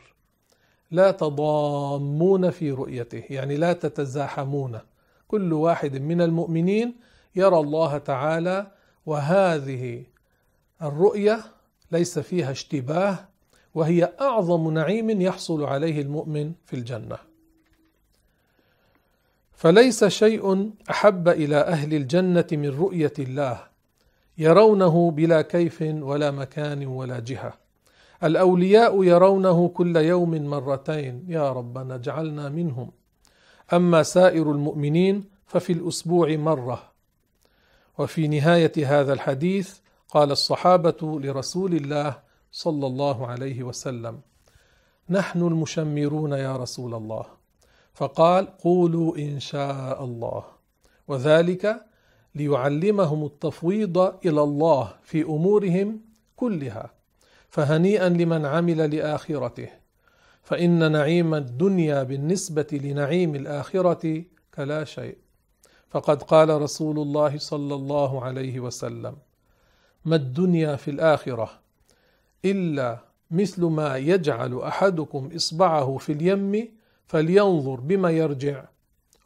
لا 0.91 1.11
تضامون 1.11 2.51
في 2.51 2.71
رؤيته 2.71 3.23
يعني 3.31 3.57
لا 3.57 3.73
تتزاحمون. 3.73 4.79
كل 5.29 5.53
واحد 5.53 5.97
من 5.97 6.21
المؤمنين 6.21 6.95
يرى 7.37 7.59
الله 7.59 7.99
تعالى 7.99 8.67
وهذه 9.07 10.05
الرؤية 10.83 11.41
ليس 11.93 12.19
فيها 12.19 12.51
اشتباه 12.51 13.19
وهي 13.75 14.12
أعظم 14.21 14.75
نعيم 14.75 15.21
يحصل 15.21 15.65
عليه 15.65 16.03
المؤمن 16.03 16.53
في 16.67 16.77
الجنة. 16.77 17.19
فليس 19.53 20.05
شيء 20.05 20.71
أحب 20.91 21.29
إلى 21.29 21.57
أهل 21.57 21.95
الجنة 21.95 22.47
من 22.53 22.69
رؤية 22.69 23.12
الله 23.19 23.61
يرونه 24.39 25.11
بلا 25.11 25.43
كيف 25.43 25.83
ولا 25.83 26.31
مكان 26.31 26.87
ولا 26.87 27.19
جهة. 27.19 27.55
الأولياء 28.25 29.05
يرونه 29.05 29.69
كل 29.69 29.97
يوم 29.97 30.31
مرتين 30.31 31.25
يا 31.29 31.53
ربنا 31.53 31.95
اجعلنا 31.95 32.49
منهم. 32.49 32.91
أما 33.73 34.03
سائر 34.03 34.53
المؤمنين 34.53 35.25
ففي 35.47 35.73
الأسبوع 35.73 36.37
مرة. 36.37 36.83
وفي 37.99 38.29
نهاية 38.29 38.73
هذا 39.01 39.12
الحديث 39.12 39.79
قال 40.09 40.31
الصحابة 40.31 41.21
لرسول 41.21 41.75
الله 41.75 42.19
صلى 42.53 42.87
الله 42.87 43.27
عليه 43.27 43.62
وسلم 43.62 44.21
نحن 45.11 45.42
المشمرون 45.42 46.33
يا 46.33 46.57
رسول 46.57 46.95
الله. 46.95 47.25
فقال 47.95 48.59
قولوا 48.59 49.16
إن 49.16 49.40
شاء 49.40 50.05
الله. 50.05 50.45
وذلك 51.09 51.87
ليعلمهم 52.35 53.25
التفويض 53.25 53.99
إلى 53.99 54.42
الله 54.42 54.95
في 55.03 55.23
أمورهم 55.23 56.01
كلها 56.37 56.90
فهنيئا 57.49 58.09
لمن 58.09 58.47
عمل 58.47 58.97
لآخرته. 58.97 59.69
فإن 60.42 60.92
نعيم 60.92 61.35
الدنيا 61.35 62.03
بالنسبة 62.03 62.66
لنعيم 62.73 63.35
الآخرة 63.35 64.25
كلا 64.55 64.85
شيء. 64.85 65.19
فقد 65.90 66.23
قال 66.23 66.62
رسول 66.62 66.99
الله 66.99 67.38
صلى 67.38 67.75
الله 67.75 68.25
عليه 68.25 68.61
وسلم 68.61 69.16
ما 70.07 70.16
الدنيا 70.16 70.77
في 70.77 70.90
الآخرة 70.90 71.51
إلا 72.45 72.99
مثل 73.31 73.64
ما 73.64 73.97
يجعل 73.97 74.61
أحدكم 74.62 75.31
إصبعه 75.37 75.97
في 75.97 76.12
اليم 76.12 76.69
فلينظر 77.07 77.81
بما 77.81 78.11
يرجع. 78.11 78.64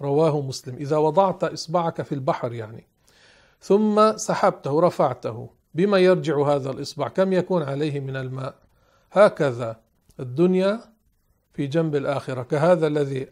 رواه 0.00 0.40
مسلم. 0.40 0.76
إذا 0.76 0.96
وضعت 0.96 1.44
إصبعك 1.44 2.02
في 2.02 2.14
البحر 2.14 2.52
يعني. 2.52 2.86
ثم 3.60 4.16
سحبته 4.16 4.80
رفعته. 4.80 5.50
بما 5.74 5.98
يرجع 5.98 6.42
هذا 6.46 6.70
الإصبع؟ 6.70 7.08
كم 7.08 7.32
يكون 7.32 7.62
عليه 7.62 8.00
من 8.00 8.16
الماء؟ 8.16 8.54
هكذا 9.12 9.80
الدنيا 10.20 10.80
في 11.52 11.66
جنب 11.66 11.96
الآخرة. 11.96 12.42
كهذا 12.42 12.86
الذي 12.86 13.28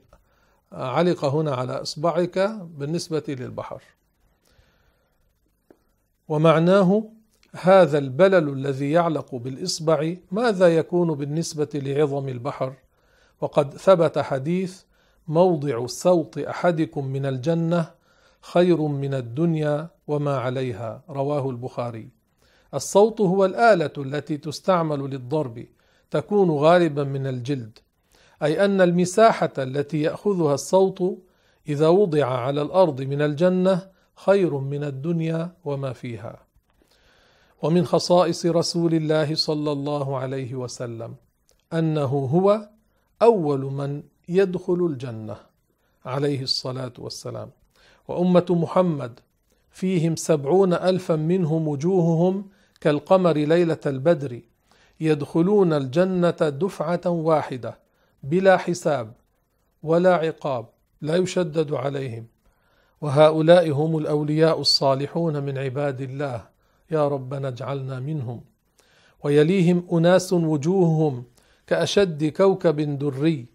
علق 0.72 1.24
هنا 1.24 1.54
على 1.54 1.72
إصبعك 1.72 2.38
بالنسبة 2.78 3.22
للبحر. 3.28 3.82
ومعناه 6.28 7.17
هذا 7.56 7.98
البلل 7.98 8.48
الذي 8.48 8.90
يعلق 8.90 9.34
بالإصبع 9.34 10.14
ماذا 10.32 10.76
يكون 10.76 11.14
بالنسبة 11.14 11.68
لعظم 11.74 12.28
البحر؟ 12.28 12.74
وقد 13.40 13.74
ثبت 13.74 14.18
حديث 14.18 14.82
موضع 15.28 15.86
صوت 15.86 16.38
أحدكم 16.38 17.06
من 17.06 17.26
الجنة 17.26 17.90
خير 18.40 18.82
من 18.82 19.14
الدنيا 19.14 19.88
وما 20.06 20.36
عليها 20.36 21.02
رواه 21.10 21.50
البخاري. 21.50 22.08
الصوت 22.74 23.20
هو 23.20 23.44
الآلة 23.44 23.92
التي 23.98 24.36
تستعمل 24.36 25.00
للضرب 25.00 25.66
تكون 26.10 26.50
غالبا 26.50 27.04
من 27.04 27.26
الجلد. 27.26 27.78
أي 28.42 28.64
أن 28.64 28.80
المساحة 28.80 29.52
التي 29.58 30.02
يأخذها 30.02 30.54
الصوت 30.54 31.18
إذا 31.68 31.88
وضع 31.88 32.26
على 32.26 32.62
الأرض 32.62 33.02
من 33.02 33.22
الجنة 33.22 33.90
خير 34.16 34.58
من 34.58 34.84
الدنيا 34.84 35.52
وما 35.64 35.92
فيها. 35.92 36.47
ومن 37.62 37.86
خصائص 37.86 38.46
رسول 38.46 38.94
الله 38.94 39.34
صلى 39.34 39.72
الله 39.72 40.16
عليه 40.16 40.54
وسلم 40.54 41.14
أنه 41.72 42.04
هو 42.04 42.68
أول 43.22 43.60
من 43.60 44.02
يدخل 44.28 44.86
الجنة 44.90 45.36
عليه 46.04 46.42
الصلاة 46.42 46.92
والسلام. 46.98 47.50
وأمة 48.08 48.46
محمد 48.50 49.20
فيهم 49.70 50.16
سبعون 50.16 50.72
الفا 50.74 51.16
منهم 51.16 51.68
وجوههم 51.68 52.48
كالقمر 52.80 53.36
ليلة 53.36 53.80
البدر 53.86 54.40
يدخلون 55.00 55.72
الجنة 55.72 56.30
دفعة 56.30 57.00
واحدة 57.06 57.78
بلا 58.22 58.56
حساب 58.56 59.12
ولا 59.82 60.14
عقاب 60.14 60.66
لا 61.00 61.16
يشدد 61.16 61.72
عليهم. 61.72 62.26
وهؤلاء 63.00 63.70
هم 63.70 63.98
الأولياء 63.98 64.60
الصالحون 64.60 65.42
من 65.42 65.58
عباد 65.58 66.00
الله. 66.00 66.57
يا 66.90 67.08
ربنا 67.08 67.48
اجعلنا 67.48 68.00
منهم. 68.00 68.40
ويليهم 69.24 69.86
أناس 69.92 70.32
وجوههم 70.32 71.24
كأشد 71.66 72.24
كوكب 72.24 72.98
دري 72.98 73.46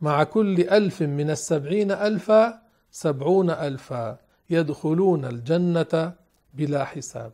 مع 0.00 0.24
كل 0.24 0.60
ألف 0.60 1.02
من 1.02 1.30
السبعين 1.30 1.90
ألفا 1.90 2.62
سبعون 2.90 3.50
ألفا 3.50 4.18
يدخلون 4.50 5.24
الجنة 5.24 6.12
بلا 6.54 6.84
حساب. 6.84 7.32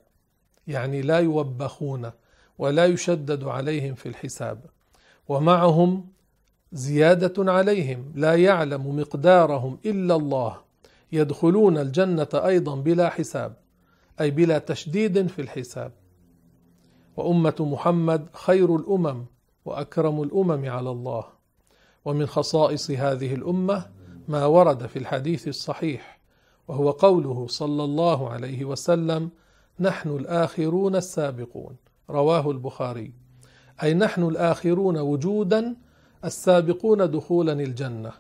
يعني 0.67 1.03
لا 1.03 1.19
يوبخون 1.19 2.11
ولا 2.59 2.85
يشدد 2.87 3.45
عليهم 3.45 3.95
في 3.95 4.09
الحساب. 4.09 4.61
ومعهم 5.29 6.07
زيادة 6.73 7.53
عليهم 7.53 8.13
لا 8.15 8.35
يعلم 8.35 9.01
مقدارهم 9.01 9.79
إلا 9.87 10.17
الله. 10.17 10.57
يدخلون 11.13 11.79
الجنة 11.79 12.29
أيضا 12.35 12.77
بلا 12.77 13.09
حساب. 13.09 13.57
أي 14.21 14.31
بلا 14.31 14.59
تشديد 14.59 15.27
في 15.27 15.43
الحساب. 15.43 15.93
وأمة 17.17 17.55
محمد 17.61 18.27
خير 18.33 18.77
الأمم 18.77 19.25
وأكرم 19.65 20.23
الأمم 20.23 20.71
على 20.71 20.91
الله. 20.91 21.25
ومن 22.05 22.27
خصائص 22.27 22.91
هذه 22.91 23.35
الأمة 23.35 23.91
ما 24.29 24.47
ورد 24.47 24.87
في 24.87 24.99
الحديث 24.99 25.49
الصحيح 25.49 26.21
وهو 26.69 26.91
قوله 26.91 27.47
صلى 27.47 27.85
الله 27.85 28.31
عليه 28.31 28.65
وسلم 28.65 29.31
نحن 29.81 30.09
الآخرون 30.09 30.97
السابقون 30.97 31.77
رواه 32.11 32.51
البخاري. 32.51 33.13
أي 33.83 33.95
نحن 33.95 34.23
الآخرون 34.23 34.99
وجودا 34.99 35.77
السابقون 36.25 37.11
دخولا 37.11 37.53
الجنة. 37.53 38.13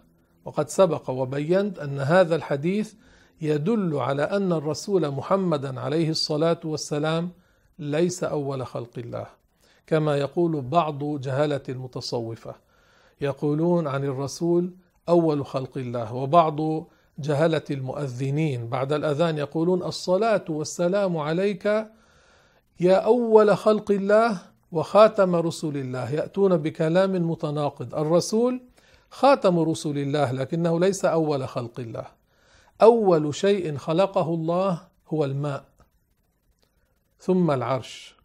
وقد 0.45 0.69
سبق 0.69 1.11
وبينت 1.11 1.79
أن 1.79 2.01
هذا 2.01 2.37
الحديث 2.37 2.95
يدل 3.41 3.97
على 3.97 4.23
أن 4.23 4.53
الرسول 4.53 5.11
محمدا 5.11 5.81
عليه 5.81 6.11
الصلاة 6.11 6.61
والسلام 6.65 7.31
ليس 7.79 8.25
أول 8.25 8.67
خلق 8.67 8.99
الله 8.99 9.27
كما 9.87 10.17
يقول 10.17 10.61
بعض 10.61 11.21
جهله 11.21 11.61
المتصوفة. 11.69 12.55
يقولون 13.21 13.87
عن 13.87 14.05
الرسول 14.05 14.71
أول 15.09 15.47
خلق 15.47 15.79
الله 15.79 16.15
وبعض 16.15 16.87
جهله 17.19 17.63
المؤذنين 17.71 18.69
بعد 18.69 18.93
الأذان 18.93 19.39
يقولون 19.39 19.83
الصلاة 19.83 20.45
والسلام 20.49 21.17
عليك 21.17 21.67
يا 22.81 22.97
أول 22.97 23.57
خلق 23.57 23.91
الله 23.91 24.39
وخاتم 24.73 25.37
رسل 25.37 25.77
الله 25.77 26.11
يأتون 26.11 26.57
بكلام 26.57 27.31
متناقض. 27.31 27.95
الرسول 27.95 28.61
خاتم 29.11 29.59
رسل 29.59 29.99
الله 29.99 30.33
لكنه 30.33 30.81
ليس 30.81 31.05
أول 31.05 31.49
خلق 31.49 31.81
الله. 31.81 32.18
أول 32.83 33.35
شيء 33.35 33.77
خلقه 33.77 34.35
الله 34.35 34.81
هو 35.09 35.25
الماء 35.25 35.65
ثم 37.21 37.51
العرش. 37.51 38.19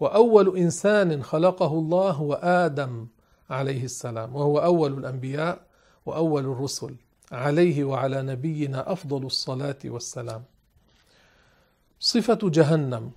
وأول 0.00 0.56
إنسان 0.56 1.22
خلقه 1.22 1.72
الله 1.72 2.10
هو 2.10 2.34
آدم 2.34 3.06
عليه 3.50 3.84
السلام 3.84 4.36
وهو 4.36 4.58
أول 4.58 4.98
الأنبياء 4.98 5.66
وأول 6.06 6.44
الرسل 6.44 6.94
عليه 7.32 7.84
وعلى 7.84 8.22
نبينا 8.22 8.92
أفضل 8.92 9.26
الصلاة 9.26 9.78
والسلام. 9.84 10.44
صفة 12.00 12.38
جهنم 12.42 13.10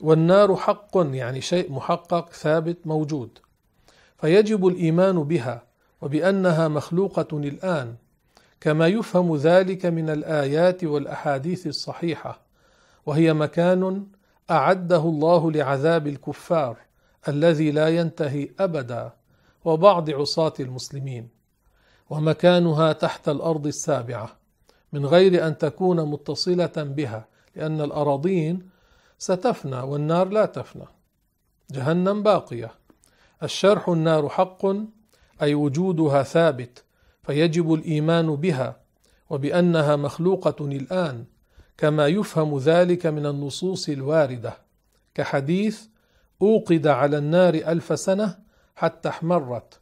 والنار 0.00 0.56
حق 0.56 0.90
يعني 0.94 1.40
شيء 1.40 1.72
محقق 1.72 2.32
ثابت 2.32 2.86
موجود. 2.86 3.38
فيجب 4.20 4.66
الإيمان 4.66 5.22
بها 5.22 5.62
وبأنها 6.02 6.68
مخلوقة 6.68 7.38
الآن. 7.38 7.96
كما 8.60 8.86
يفهم 8.86 9.36
ذلك 9.36 9.86
من 9.86 10.10
الآيات 10.10 10.84
والأحاديث 10.84 11.66
الصحيحة 11.66 12.40
وهي 13.06 13.32
مكان 13.32 14.06
أعده 14.50 15.02
الله 15.02 15.50
لعذاب 15.52 16.06
الكفار 16.06 16.76
الذي 17.28 17.70
لا 17.70 17.88
ينتهي 17.88 18.48
أبدا 18.60 19.12
وبعض 19.64 20.10
عصاة 20.10 20.52
المسلمين 20.60 21.28
ومكانها 22.10 22.92
تحت 22.92 23.28
الأرض 23.28 23.66
السابعة 23.66 24.36
من 24.92 25.06
غير 25.06 25.46
أن 25.46 25.58
تكون 25.58 26.10
متصلة 26.10 26.72
بها 26.76 27.26
لأن 27.56 27.80
الأراضين 27.80 28.70
ستفنى 29.18 29.80
والنار 29.80 30.28
لا 30.28 30.46
تفنى. 30.46 30.86
جهنم 31.70 32.22
باقية. 32.22 32.70
الشرح 33.42 33.88
النار 33.88 34.28
حق 34.28 34.66
أي 35.42 35.54
وجودها 35.54 36.22
ثابت. 36.22 36.84
فيجب 37.22 37.74
الإيمان 37.74 38.36
بها 38.36 38.80
وبأنها 39.30 39.96
مخلوقة 39.96 40.64
الآن 40.64 41.24
كما 41.78 42.06
يفهم 42.06 42.58
ذلك 42.58 43.06
من 43.06 43.26
النصوص 43.26 43.88
الواردة. 43.88 44.56
كحديث 45.14 45.86
أوقد 46.42 46.86
على 46.86 47.18
النار 47.18 47.54
ألف 47.54 48.00
سنة 48.00 48.38
حتى 48.76 49.08
احمرت 49.08 49.80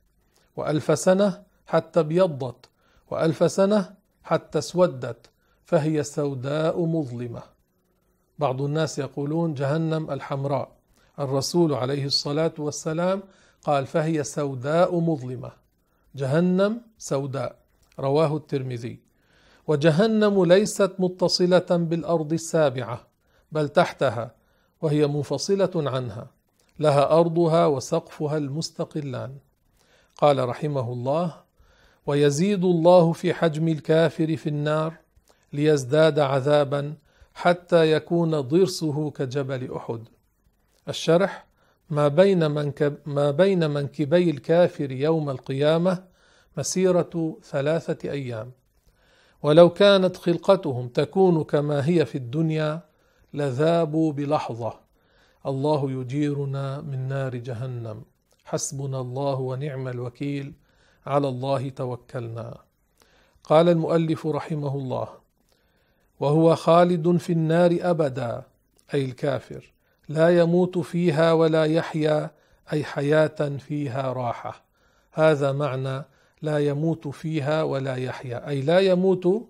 وألف 0.56 0.98
سنة 0.98 1.42
حتى 1.66 2.00
ابيضت 2.00 2.68
وألف 3.10 3.52
سنة 3.52 3.94
حتى 4.22 4.58
اسودت 4.58 5.30
فهي 5.64 6.02
سوداء 6.02 6.84
مظلمة. 6.84 7.42
بعض 8.38 8.62
الناس 8.62 8.98
يقولون 8.98 9.54
جهنم 9.54 10.10
الحمراء. 10.10 10.72
الرسول 11.18 11.74
عليه 11.74 12.04
الصلاة 12.04 12.52
والسلام 12.58 13.22
قال 13.62 13.86
فهي 13.86 14.24
سوداء 14.24 15.00
مظلمة. 15.00 15.52
جهنم 16.18 16.80
سوداء. 16.98 17.56
رواه 18.00 18.36
الترمذي. 18.36 18.98
وجهنم 19.66 20.44
ليست 20.44 20.92
متصلة 20.98 21.70
بالأرض 21.70 22.32
السابعة 22.32 23.06
بل 23.52 23.68
تحتها 23.68 24.34
وهي 24.82 25.06
منفصلة 25.06 25.70
عنها 25.76 26.30
لها 26.78 27.18
أرضها 27.20 27.66
وسقفها 27.66 28.36
المستقلان. 28.36 29.36
قال 30.16 30.48
رحمه 30.48 30.92
الله 30.92 31.34
ويزيد 32.06 32.64
الله 32.64 33.12
في 33.12 33.34
حجم 33.34 33.68
الكافر 33.68 34.36
في 34.36 34.48
النار 34.48 34.94
ليزداد 35.52 36.18
عذابا 36.18 36.94
حتى 37.34 37.92
يكون 37.92 38.40
ضرسه 38.40 39.10
كجبل 39.10 39.72
أحد. 39.76 40.02
الشرح 40.88 41.47
ما 41.90 42.08
بين, 42.08 42.50
منكب 42.50 42.96
ما 43.06 43.30
بين 43.30 43.70
منكبي 43.70 44.30
الكافر 44.30 44.90
يوم 44.92 45.30
القيامة 45.30 46.04
مسيرة 46.56 47.36
ثلاثة 47.44 48.10
أيام. 48.10 48.52
ولو 49.42 49.70
كانت 49.70 50.16
خلقتهم 50.16 50.88
تكون 50.88 51.44
كما 51.44 51.88
هي 51.88 52.06
في 52.06 52.18
الدنيا 52.18 52.80
لذابوا 53.34 54.12
بلحظة. 54.12 54.80
الله 55.46 55.90
يجيرنا 55.90 56.80
من 56.80 57.08
نار 57.08 57.36
جهنم. 57.36 58.02
حسبنا 58.44 59.00
الله 59.00 59.40
ونعم 59.40 59.88
الوكيل. 59.88 60.52
على 61.06 61.28
الله 61.28 61.68
توكلنا. 61.68 62.58
قال 63.44 63.68
المؤلف 63.68 64.26
رحمه 64.26 64.74
الله 64.74 65.08
وهو 66.20 66.56
خالد 66.56 67.16
في 67.16 67.32
النار 67.32 67.78
أبدا 67.80 68.42
أي 68.94 69.04
الكافر. 69.04 69.77
لا 70.08 70.38
يموت 70.38 70.78
فيها 70.78 71.32
ولا 71.32 71.64
يحيا 71.64 72.30
أي 72.72 72.84
حياة 72.84 73.56
فيها 73.58 74.12
راحة. 74.12 74.64
هذا 75.12 75.52
معنى 75.52 76.04
لا 76.42 76.58
يموت 76.58 77.08
فيها 77.08 77.62
ولا 77.62 77.96
يحيا. 77.96 78.48
أي 78.48 78.60
لا 78.60 78.78
يموت 78.78 79.48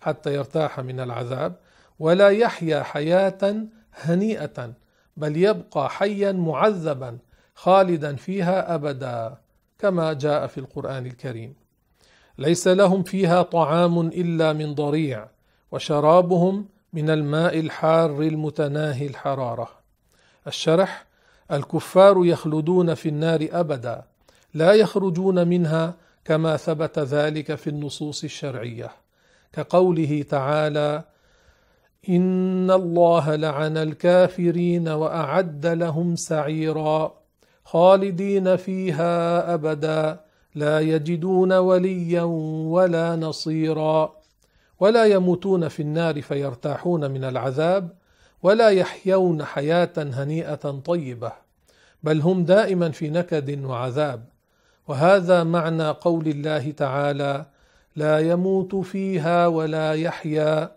حتى 0.00 0.34
يرتاح 0.34 0.80
من 0.80 1.00
العذاب 1.00 1.56
ولا 1.98 2.28
يحيا 2.28 2.82
حياة 2.82 3.66
هنيئة 3.94 4.72
بل 5.16 5.36
يبقى 5.36 5.90
حيا 5.90 6.32
معذبا 6.32 7.18
خالدا 7.54 8.16
فيها 8.16 8.74
أبدا 8.74 9.36
كما 9.78 10.12
جاء 10.12 10.46
في 10.46 10.58
القرآن 10.58 11.06
الكريم. 11.06 11.54
ليس 12.38 12.68
لهم 12.68 13.02
فيها 13.02 13.42
طعام 13.42 14.00
إلا 14.00 14.52
من 14.52 14.74
ضريع 14.74 15.28
وشرابهم 15.72 16.68
من 16.92 17.10
الماء 17.10 17.60
الحار 17.60 18.22
المتناهي 18.22 19.06
الحرارة. 19.06 19.68
الشرح 20.46 21.06
الكفار 21.52 22.26
يخلدون 22.26 22.94
في 22.94 23.08
النار 23.08 23.48
أبدا 23.52 24.04
لا 24.54 24.72
يخرجون 24.72 25.48
منها 25.48 25.94
كما 26.24 26.56
ثبت 26.56 26.98
ذلك 26.98 27.54
في 27.54 27.70
النصوص 27.70 28.24
الشرعية. 28.24 28.90
كقوله 29.52 30.24
تعالى 30.30 31.04
ان 32.08 32.70
الله 32.70 33.34
لعن 33.34 33.76
الكافرين 33.76 34.88
واعد 34.88 35.66
لهم 35.66 36.16
سعيرا. 36.16 37.14
خالدين 37.64 38.56
فيها 38.56 39.54
ابدا 39.54 40.20
لا 40.54 40.80
يجدون 40.80 41.52
وليا 41.52 42.22
ولا 42.72 43.16
نصيرا. 43.16 44.12
ولا 44.80 45.04
يموتون 45.04 45.68
في 45.68 45.82
النار 45.82 46.22
فيرتاحون 46.22 47.10
من 47.10 47.24
العذاب. 47.24 47.88
ولا 48.42 48.68
يحيون 48.68 49.44
حياة 49.44 49.92
هنيئة 49.96 50.80
طيبة 50.84 51.32
بل 52.02 52.20
هم 52.20 52.44
دائما 52.44 52.90
في 52.90 53.10
نكد 53.10 53.64
وعذاب. 53.64 54.24
وهذا 54.88 55.44
معنى 55.44 55.88
قول 55.88 56.28
الله 56.28 56.70
تعالى 56.70 57.46
لا 57.96 58.18
يموت 58.18 58.74
فيها 58.74 59.46
ولا 59.46 59.92
يحيا. 59.92 60.76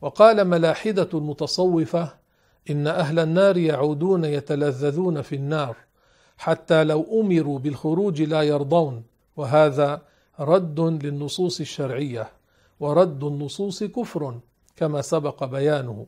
وقال 0.00 0.44
ملاحدة 0.44 1.08
المتصوفه 1.14 2.14
إن 2.70 2.86
أهل 2.86 3.18
النار 3.18 3.56
يعودون 3.56 4.24
يتلذذون 4.24 5.22
في 5.22 5.34
النار 5.34 5.76
حتى 6.38 6.84
لو 6.84 7.20
أمروا 7.20 7.58
بالخروج 7.58 8.22
لا 8.22 8.42
يرضون. 8.42 9.04
وهذا 9.36 10.02
رد 10.40 10.80
للنصوص 10.80 11.60
الشرعية 11.60 12.28
ورد 12.80 13.24
النصوص 13.24 13.84
كفر 13.84 14.40
كما 14.76 15.02
سبق 15.02 15.44
بيانه. 15.44 16.06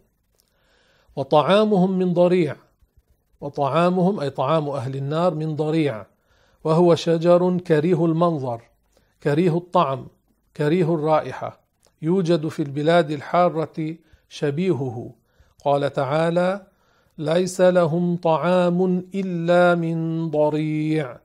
وطعامهم 1.16 1.98
من 1.98 2.12
ضريع. 2.12 2.57
وطعامهم 3.40 4.20
أي 4.20 4.31
طعام 4.31 4.68
أهل 4.68 4.96
النار 4.96 5.35
من 5.35 5.57
ضريع. 5.57 6.07
وهو 6.64 6.94
شجر 6.94 7.59
كريه 7.59 8.05
المنظر 8.05 8.61
كريه 9.22 9.57
الطعم 9.57 10.07
كريه 10.57 10.94
الرائحة. 10.94 11.61
يوجد 12.02 12.48
في 12.48 12.62
البلاد 12.62 13.11
الحارة 13.11 13.94
شبيهه. 14.29 15.11
قال 15.64 15.92
تعالى 15.92 16.66
ليس 17.18 17.61
لهم 17.61 18.16
طعام 18.16 19.05
إلا 19.14 19.74
من 19.74 20.31
ضريع. 20.31 21.18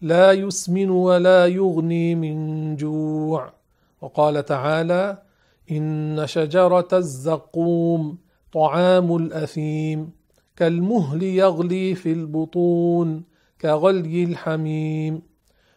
لا 0.00 0.32
يسمن 0.32 0.90
ولا 0.90 1.46
يغني 1.46 2.14
من 2.14 2.76
جوع. 2.76 3.52
وقال 4.00 4.44
تعالى 4.44 5.22
إن 5.70 6.22
شجرة 6.26 6.88
الزقوم 6.92 8.25
طعام 8.56 9.16
الأثيم 9.16 10.10
كالمهل 10.56 11.22
يغلي 11.22 11.94
في 11.94 12.12
البطون 12.12 13.22
كغلي 13.60 14.24
الحميم. 14.24 15.22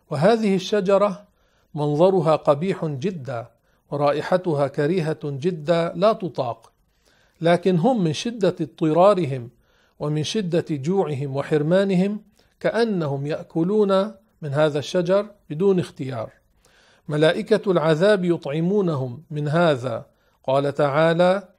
وهذه 0.09 0.55
الشجرة 0.55 1.27
منظرها 1.75 2.35
قبيح 2.35 2.85
جدا 2.85 3.47
ورائحتها 3.91 4.67
كريهة 4.67 5.19
جدا 5.23 5.93
لا 5.95 6.13
تطاق. 6.13 6.71
لكن 7.41 7.75
هم 7.75 8.03
من 8.03 8.13
شدة 8.13 8.55
اضطرارهم 8.61 9.49
ومن 9.99 10.23
شدة 10.23 10.65
جوعهم 10.69 11.35
وحرمانهم 11.35 12.21
كأنهم 12.59 13.27
يأكلون 13.27 13.91
من 14.41 14.53
هذا 14.53 14.79
الشجر 14.79 15.25
بدون 15.49 15.79
اختيار. 15.79 16.29
ملائكة 17.07 17.71
العذاب 17.71 18.25
يطعمونهم 18.25 19.23
من 19.31 19.47
هذا. 19.47 20.05
قال 20.47 20.73
تعالى 20.73 21.58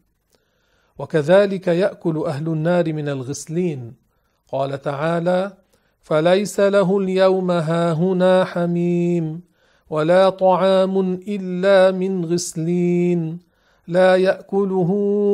وكذلك 1.01 1.67
يأكل 1.67 2.23
أهل 2.27 2.47
النار 2.47 2.93
من 2.93 3.09
الغسلين. 3.09 3.93
قال 4.51 4.81
تعالى 4.81 5.53
فليس 6.01 6.59
له 6.59 6.97
اليوم 6.97 7.51
هاهنا 7.51 8.43
حميم 8.45 9.41
ولا 9.89 10.29
طعام 10.29 11.13
إلا 11.27 11.91
من 11.91 12.25
غسلين 12.25 13.39
لا 13.87 14.15
يأكله 14.15 14.91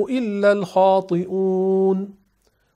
إلا 0.09 0.51
الخاطئون. 0.51 2.09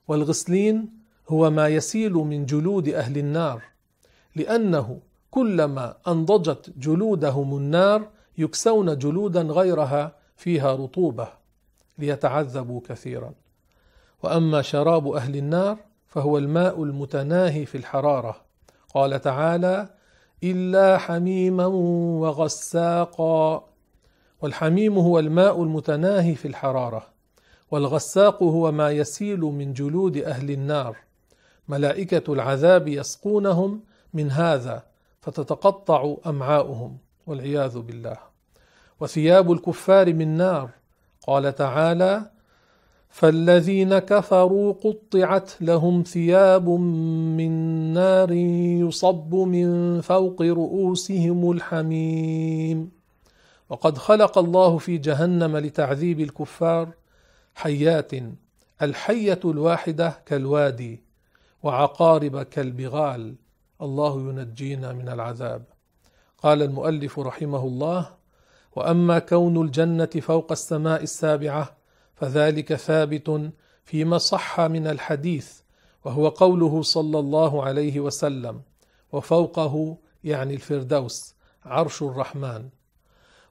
والغسلين 0.08 0.88
هو 1.28 1.50
ما 1.50 1.68
يسيل 1.68 2.12
من 2.12 2.46
جلود 2.46 2.88
أهل 2.88 3.18
النار 3.18 3.62
لأنه 4.36 4.98
كلما 5.30 5.96
أنضجت 6.08 6.70
جلودهم 6.78 7.56
النار 7.56 8.08
يكسون 8.38 8.98
جلودا 8.98 9.42
غيرها 9.42 10.12
فيها 10.36 10.74
رطوبة. 10.74 11.41
ليتعذبوا 11.98 12.80
كثيرا. 12.88 13.34
وأما 14.22 14.62
شراب 14.62 15.08
أهل 15.08 15.36
النار 15.36 15.78
فهو 16.06 16.38
الماء 16.38 16.82
المتناهي 16.82 17.66
في 17.66 17.78
الحرارة. 17.78 18.36
قال 18.94 19.20
تعالى 19.20 19.88
إلا 20.44 20.98
حميما 20.98 21.66
وغساقا. 21.66 23.64
والحميم 24.42 24.98
هو 24.98 25.18
الماء 25.18 25.62
المتناهي 25.62 26.34
في 26.34 26.48
الحرارة. 26.48 27.06
والغساق 27.70 28.42
هو 28.42 28.72
ما 28.72 28.90
يسيل 28.90 29.40
من 29.40 29.72
جلود 29.72 30.16
أهل 30.16 30.50
النار. 30.50 30.96
ملائكة 31.68 32.32
العذاب 32.32 32.88
يسقونهم 32.88 33.80
من 34.14 34.30
هذا 34.30 34.82
فتتقطع 35.20 36.14
أمعاؤهم 36.26 36.98
والعياذ 37.26 37.78
بالله. 37.78 38.16
وثياب 39.00 39.52
الكفار 39.52 40.14
من 40.14 40.36
نار 40.36 40.70
قال 41.22 41.54
تعالى 41.54 42.30
فالذين 43.08 43.98
كفروا 43.98 44.72
قطعت 44.72 45.62
لهم 45.62 46.02
ثياب 46.02 46.68
من 46.68 47.52
نار 47.92 48.32
يصب 48.82 49.34
من 49.34 50.00
فوق 50.00 50.42
رؤوسهم 50.42 51.50
الحميم. 51.50 52.90
وقد 53.68 53.98
خلق 53.98 54.38
الله 54.38 54.78
في 54.78 54.98
جهنم 54.98 55.56
لتعذيب 55.56 56.20
الكفار 56.20 56.88
حيات 57.54 58.12
الحية 58.82 59.40
الواحدة 59.44 60.18
كالوادي 60.26 61.02
وعقارب 61.62 62.42
كالبغال. 62.42 63.34
الله 63.82 64.20
ينجينا 64.20 64.92
من 64.92 65.08
العذاب. 65.08 65.64
قال 66.38 66.62
المؤلف 66.62 67.18
رحمه 67.18 67.66
الله 67.66 68.21
وأما 68.76 69.18
كون 69.18 69.62
الجنة 69.62 70.06
فوق 70.06 70.52
السماء 70.52 71.02
السابعة 71.02 71.76
فذلك 72.14 72.74
ثابت 72.74 73.50
فيما 73.84 74.18
صح 74.18 74.60
من 74.60 74.86
الحديث 74.86 75.52
وهو 76.04 76.28
قوله 76.28 76.82
صلى 76.82 77.18
الله 77.18 77.64
عليه 77.64 78.00
وسلم 78.00 78.60
وفوقه 79.12 79.96
يعني 80.24 80.54
الفردوس 80.54 81.34
عرش 81.64 82.02
الرحمن. 82.02 82.68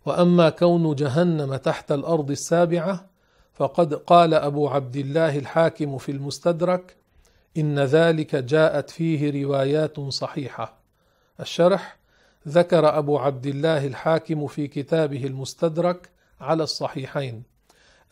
وأما 0.05 0.49
كون 0.49 0.95
جهنم 0.95 1.55
تحت 1.55 1.91
الأرض 1.91 2.31
السابعة 2.31 3.09
فقد 3.53 3.93
قال 3.93 4.33
أبو 4.33 4.67
عبد 4.67 4.95
الله 4.95 5.37
الحاكم 5.37 5.97
في 5.97 6.11
المستدرك 6.11 6.95
إن 7.57 7.79
ذلك 7.79 8.35
جاءت 8.35 8.89
فيه 8.89 9.43
روايات 9.43 9.99
صحيحة. 9.99 10.77
الشرح 11.39 12.00
ذكر 12.47 12.97
أبو 12.97 13.17
عبد 13.17 13.45
الله 13.45 13.87
الحاكم 13.87 14.47
في 14.47 14.67
كتابه 14.67 15.25
المستدرك 15.25 16.09
على 16.41 16.63
الصحيحين 16.63 17.43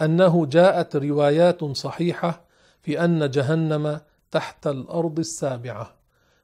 أنه 0.02 0.46
جاءت 0.46 0.96
روايات 0.96 1.63
صحيحة 1.63 2.46
في 2.82 3.04
أن 3.06 3.30
جهنم 3.30 4.02
تحت 4.32 4.68
الأرض 4.68 5.20
السابعة. 5.20 5.94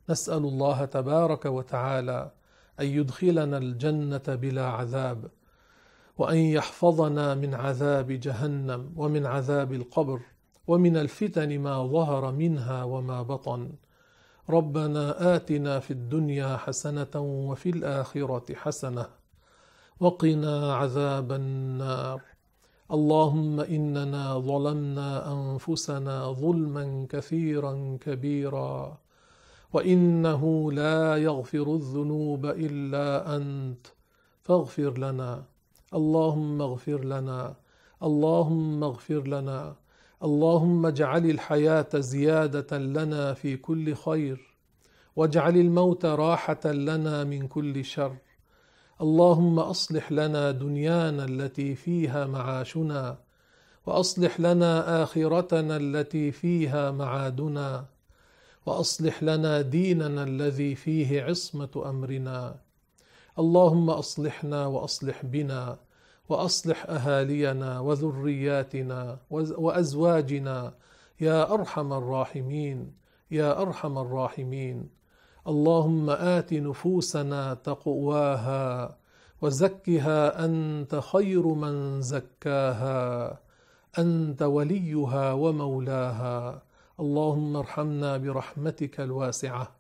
نسأل 0.10 0.38
الله 0.38 0.86
تبارك 0.86 1.46
وتعالى 1.46 2.32
أن 2.80 2.86
يدخلنا 2.86 3.58
الجنة 3.58 4.24
بلا 4.28 4.66
عذاب 4.66 5.30
وأن 6.18 6.38
يحفظنا 6.38 7.36
من 7.36 7.56
عذاب 7.56 8.12
جهنم 8.12 8.94
ومن 8.96 9.26
عذاب 9.26 9.74
القبر 9.74 10.20
ومن 10.68 10.98
الفتن 10.98 11.60
ما 11.60 11.88
ظهر 11.88 12.32
منها 12.32 12.84
وما 12.84 13.22
بطن. 13.22 13.72
ربنا 14.50 15.36
آتنا 15.36 15.80
في 15.80 15.92
الدنيا 15.92 16.58
حسنة 16.58 17.16
وفي 17.16 17.70
الآخرة 17.70 18.56
حسنة 18.56 19.06
وقنا 20.00 20.76
عذاب 20.76 21.32
النار. 21.32 22.22
اللهم 22.92 23.60
إننا 23.60 24.40
ظلمنا 24.40 25.34
أنفسنا 25.34 26.32
ظلما 26.32 27.06
كثيرا 27.10 27.98
كبيرا 28.02 28.98
وإنه 29.74 30.72
لا 30.72 31.18
يغفر 31.18 31.76
الذنوب 31.76 32.46
إلا 32.46 33.36
أنت. 33.36 33.88
فاغفر 34.44 34.98
لنا. 34.98 35.44
اللهم 35.94 36.62
اغفر 36.62 37.04
لنا. 37.06 37.56
اللهم 38.04 38.84
اغفر 38.84 39.28
لنا. 39.28 39.76
اللهم 40.24 40.86
اجعل 40.86 41.30
الحياة 41.30 41.90
زيادة 41.96 42.78
لنا 42.78 43.34
في 43.34 43.58
كل 43.58 43.96
خير 43.96 44.56
واجعل 45.16 45.58
الموت 45.58 46.06
راحة 46.06 46.66
لنا 46.66 47.24
من 47.24 47.48
كل 47.48 47.86
شر. 47.86 48.16
اللهم 49.02 49.60
أصلح 49.60 50.12
لنا 50.12 50.52
دنيانا 50.52 51.26
التي 51.26 51.76
فيها 51.76 52.26
معاشنا 52.26 53.18
وأصلح 53.86 54.40
لنا 54.40 55.04
آخرتنا 55.04 55.78
التي 55.78 56.32
فيها 56.32 56.92
معادنا 56.92 57.86
وأصلح 58.66 59.24
لنا 59.24 59.62
ديننا 59.62 60.24
الذي 60.24 60.76
فيه 60.76 61.24
عصمة 61.24 61.84
أمرنا. 61.86 62.56
اللهم 63.40 63.90
أصلحنا 63.90 64.66
وأصلح 64.66 65.26
بنا. 65.26 65.78
وأصلح 66.30 66.86
أهالينا 66.90 67.80
وذرياتنا 67.80 69.18
وأزواجنا. 69.30 70.74
يا 71.22 71.54
أرحم 71.54 71.94
الراحمين 71.94 72.94
يا 73.32 73.62
أرحم 73.62 73.98
الراحمين. 73.98 74.90
اللهم 75.48 76.10
آت 76.10 76.54
نفوسنا 76.54 77.54
تقواها 77.54 78.98
وزكها 79.42 80.46
أنت 80.46 80.96
خير 80.96 81.48
من 81.48 82.02
زكاها. 82.02 83.40
أنت 84.00 84.42
وليها 84.42 85.34
ومولاها. 85.34 86.62
اللهم 87.00 87.56
ارحمنا 87.56 88.18
برحمتك 88.18 89.00
الواسعة. 89.00 89.72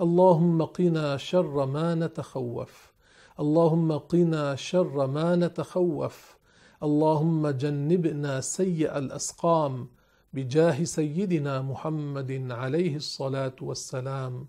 اللهم 0.00 0.62
قنا 0.62 1.16
شر 1.16 1.66
ما 1.66 1.94
نتخوف. 1.94 2.92
اللهم 3.40 3.92
قنا 3.92 4.54
شر 4.54 5.06
ما 5.06 5.36
نتخوف. 5.36 6.36
اللهم 6.82 7.48
جنبنا 7.48 8.40
سيء 8.40 8.98
الأسقام 8.98 9.88
بجاه 10.32 10.84
سيدنا 10.84 11.62
محمد 11.62 12.46
عليه 12.50 12.96
الصلاة 12.96 13.52
والسلام. 13.60 14.46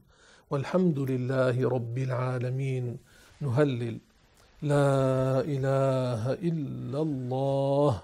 والحمد 0.50 1.00
لله 1.00 1.70
رب 1.70 1.98
العالمين. 1.98 2.98
نهلل. 3.42 3.98
لا 4.62 5.40
إله 5.42 6.34
إلا 6.34 7.02
الله. 7.02 8.02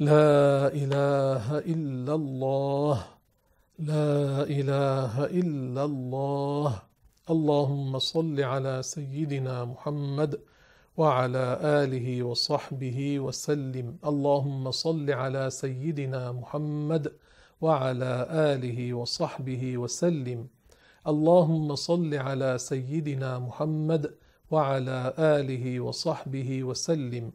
لا 0.00 0.66
إله 0.74 1.58
إلا 1.58 2.14
الله. 2.14 3.04
لا 3.78 4.42
إله 4.42 5.24
إلا 5.24 5.84
الله. 5.84 6.91
اللهم 7.30 7.98
صل 7.98 8.40
على 8.40 8.82
سيدنا 8.82 9.64
محمد 9.64 10.40
وعلى 10.96 11.58
آله 11.62 12.22
وصحبه 12.22 13.20
وسلم. 13.20 13.96
اللهم 14.06 14.70
صل 14.70 15.10
على 15.10 15.50
سيدنا 15.50 16.32
محمد 16.32 17.12
وعلى 17.60 18.26
آله 18.30 18.94
وصحبه 18.94 19.78
وسلم. 19.78 20.46
اللهم 21.06 21.74
صل 21.74 22.14
على 22.14 22.58
سيدنا 22.58 23.38
محمد 23.38 24.14
وعلى 24.50 25.14
آله 25.18 25.80
وصحبه 25.80 26.64
وسلم. 26.64 27.32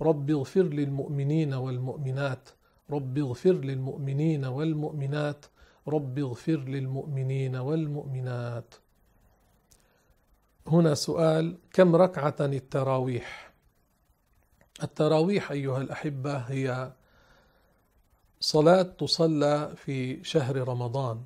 رب 0.00 0.30
اغفر 0.30 0.62
للمؤمنين 0.62 1.54
والمؤمنات. 1.54 2.48
رب 2.90 3.18
اغفر 3.18 3.52
للمؤمنين 3.52 4.44
والمؤمنات. 4.44 5.44
رب 5.88 6.18
اغفر 6.18 6.56
للمؤمنين 6.56 7.56
والمؤمنات. 7.56 8.74
هنا 10.70 10.94
سؤال 10.94 11.56
كم 11.72 11.96
ركعة 11.96 12.36
التراويح؟ 12.40 13.50
التراويح 14.82 15.50
أيها 15.50 15.80
الأحبة 15.80 16.36
هي 16.36 16.92
صلاة 18.40 18.82
تصلى 18.82 19.72
في 19.76 20.24
شهر 20.24 20.68
رمضان 20.68 21.22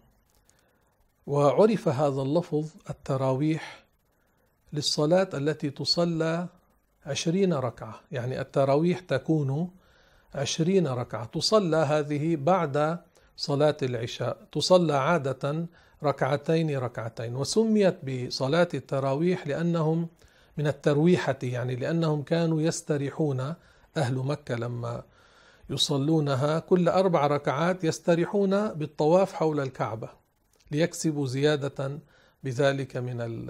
وعرف 1.26 1.88
هذا 1.88 2.22
اللفظ 2.22 2.68
التراويح 2.90 3.84
للصلاة 4.72 5.28
التي 5.34 5.70
تصلى 5.70 6.46
عشرين 7.06 7.52
ركعة 7.52 8.00
يعني 8.12 8.40
التراويح 8.40 9.00
تكون 9.00 9.70
عشرين 10.34 10.86
ركعة 10.86 11.24
تصلى 11.24 11.76
هذه 11.76 12.36
بعد 12.36 12.98
صلاة 13.36 13.76
العشاء 13.82 14.46
تصلى 14.52 14.94
عادة 14.94 15.66
ركعتين 16.02 16.78
ركعتين. 16.78 17.36
وسميت 17.36 17.96
بصلاة 18.04 18.68
التراويح 18.74 19.46
لأنهم 19.46 20.08
من 20.58 20.66
الترويحة 20.66 21.38
يعني 21.42 21.76
لأنهم 21.76 22.22
كانوا 22.22 22.62
يستريحون. 22.62 23.54
أهل 23.96 24.14
مكة 24.14 24.54
لما 24.54 25.02
يصلونها 25.70 26.58
كل 26.58 26.88
أربع 26.88 27.26
ركعات 27.26 27.84
يستريحون 27.84 28.68
بالطواف 28.68 29.32
حول 29.32 29.60
الكعبة 29.60 30.08
ليكسبوا 30.70 31.26
زيادة 31.26 31.98
بذلك 32.44 32.96
من 32.96 33.48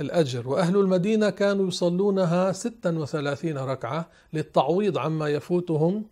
الأجر. 0.00 0.48
وأهل 0.48 0.76
المدينة 0.76 1.30
كانوا 1.30 1.68
يصلونها 1.68 2.52
ستا 2.52 2.90
وثلاثين 2.90 3.58
ركعة 3.58 4.08
للتعويض 4.32 4.98
عما 4.98 5.28
يفوتهم 5.28 6.04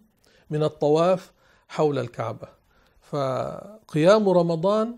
من 0.51 0.63
الطواف 0.63 1.33
حول 1.69 1.99
الكعبة. 1.99 2.49
فقيام 3.03 4.29
رمضان 4.29 4.97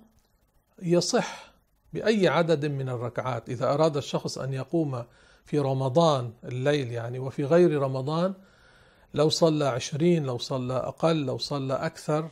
يصح 0.82 1.52
بأي 1.92 2.28
عدد 2.28 2.66
من 2.66 2.88
الركعات 2.88 3.48
إذا 3.48 3.74
أراد 3.74 3.96
الشخص 3.96 4.38
أن 4.38 4.52
يقوم 4.52 5.04
في 5.44 5.58
رمضان 5.58 6.32
الليل 6.44 6.92
يعني 6.92 7.18
وفي 7.18 7.44
غير 7.44 7.82
رمضان 7.82 8.34
لو 9.14 9.28
صلى 9.28 9.64
عشرين 9.64 10.24
لو 10.24 10.38
صلى 10.38 10.74
أقل 10.74 11.26
لو 11.26 11.38
صلى 11.38 11.74
أكثر 11.74 12.28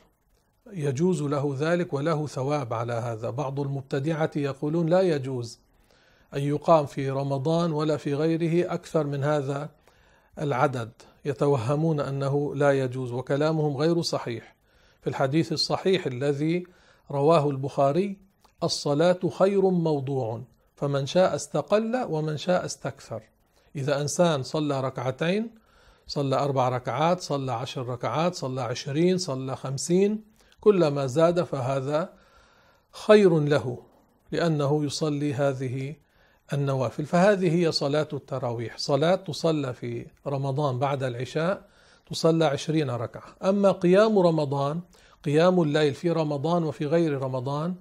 يجوز 0.72 1.22
له 1.22 1.56
ذلك 1.58 1.92
وله 1.92 2.26
ثواب 2.26 2.74
على 2.74 2.92
هذا. 2.92 3.30
بعض 3.30 3.60
المبتدعة 3.60 4.30
يقولون 4.36 4.86
لا 4.86 5.00
يجوز 5.00 5.58
أن 6.34 6.40
يقام 6.40 6.86
في 6.86 7.10
رمضان 7.10 7.72
ولا 7.72 7.96
في 7.96 8.14
غيره 8.14 8.74
أكثر 8.74 9.06
من 9.06 9.24
هذا 9.24 9.70
العدد. 10.38 10.90
يتوهمون 11.24 12.00
أنه 12.00 12.54
لا 12.54 12.72
يجوز 12.72 13.12
وكلامهم 13.12 13.76
غير 13.76 14.02
صحيح. 14.02 14.56
في 15.02 15.10
الحديث 15.10 15.52
الصحيح 15.52 16.06
الذي 16.06 16.66
رواه 17.10 17.50
البخاري 17.50 18.29
الصلاة 18.62 19.20
خير 19.38 19.70
موضوع 19.70 20.42
فمن 20.76 21.06
شاء 21.06 21.34
استقل 21.34 22.06
ومن 22.08 22.36
شاء 22.36 22.64
استكثر. 22.64 23.22
إذا 23.76 24.00
إنسان 24.00 24.42
صلى 24.42 24.80
ركعتين 24.80 25.50
صلى 26.06 26.36
أربع 26.36 26.68
ركعات 26.68 27.20
صلى 27.20 27.52
عشر 27.52 27.86
ركعات 27.86 28.34
صلى 28.34 28.62
عشرين 28.62 29.18
صلى 29.18 29.56
خمسين 29.56 30.24
كلما 30.60 31.06
زاد 31.06 31.42
فهذا 31.42 32.12
خير 32.90 33.38
له 33.40 33.78
لأنه 34.32 34.84
يصلي 34.84 35.34
هذه 35.34 35.94
النوافل. 36.52 37.06
فهذه 37.06 37.54
هي 37.54 37.72
صلاة 37.72 38.08
التراويح. 38.12 38.78
صلاة 38.78 39.14
تصلى 39.14 39.74
في 39.74 40.06
رمضان 40.26 40.78
بعد 40.78 41.02
العشاء 41.02 41.68
تصلى 42.10 42.44
عشرين 42.44 42.90
ركعة. 42.90 43.36
أما 43.44 43.72
قيام 43.72 44.18
رمضان 44.18 44.80
قيام 45.24 45.62
الليل 45.62 45.94
في 45.94 46.10
رمضان 46.10 46.64
وفي 46.64 46.86
غير 46.86 47.22
رمضان 47.22 47.74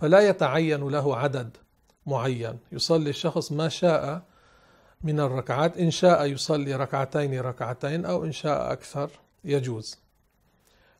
فلا 0.00 0.20
يتعين 0.20 0.88
له 0.88 1.16
عدد 1.16 1.56
معين. 2.06 2.58
يصلي 2.72 3.10
الشخص 3.10 3.52
ما 3.52 3.68
شاء 3.68 4.22
من 5.02 5.20
الركعات 5.20 5.78
إن 5.78 5.90
شاء 5.90 6.24
يصلي 6.24 6.74
ركعتين 6.74 7.40
ركعتين 7.40 8.04
أو 8.04 8.24
إن 8.24 8.32
شاء 8.32 8.72
أكثر 8.72 9.10
يجوز. 9.44 9.98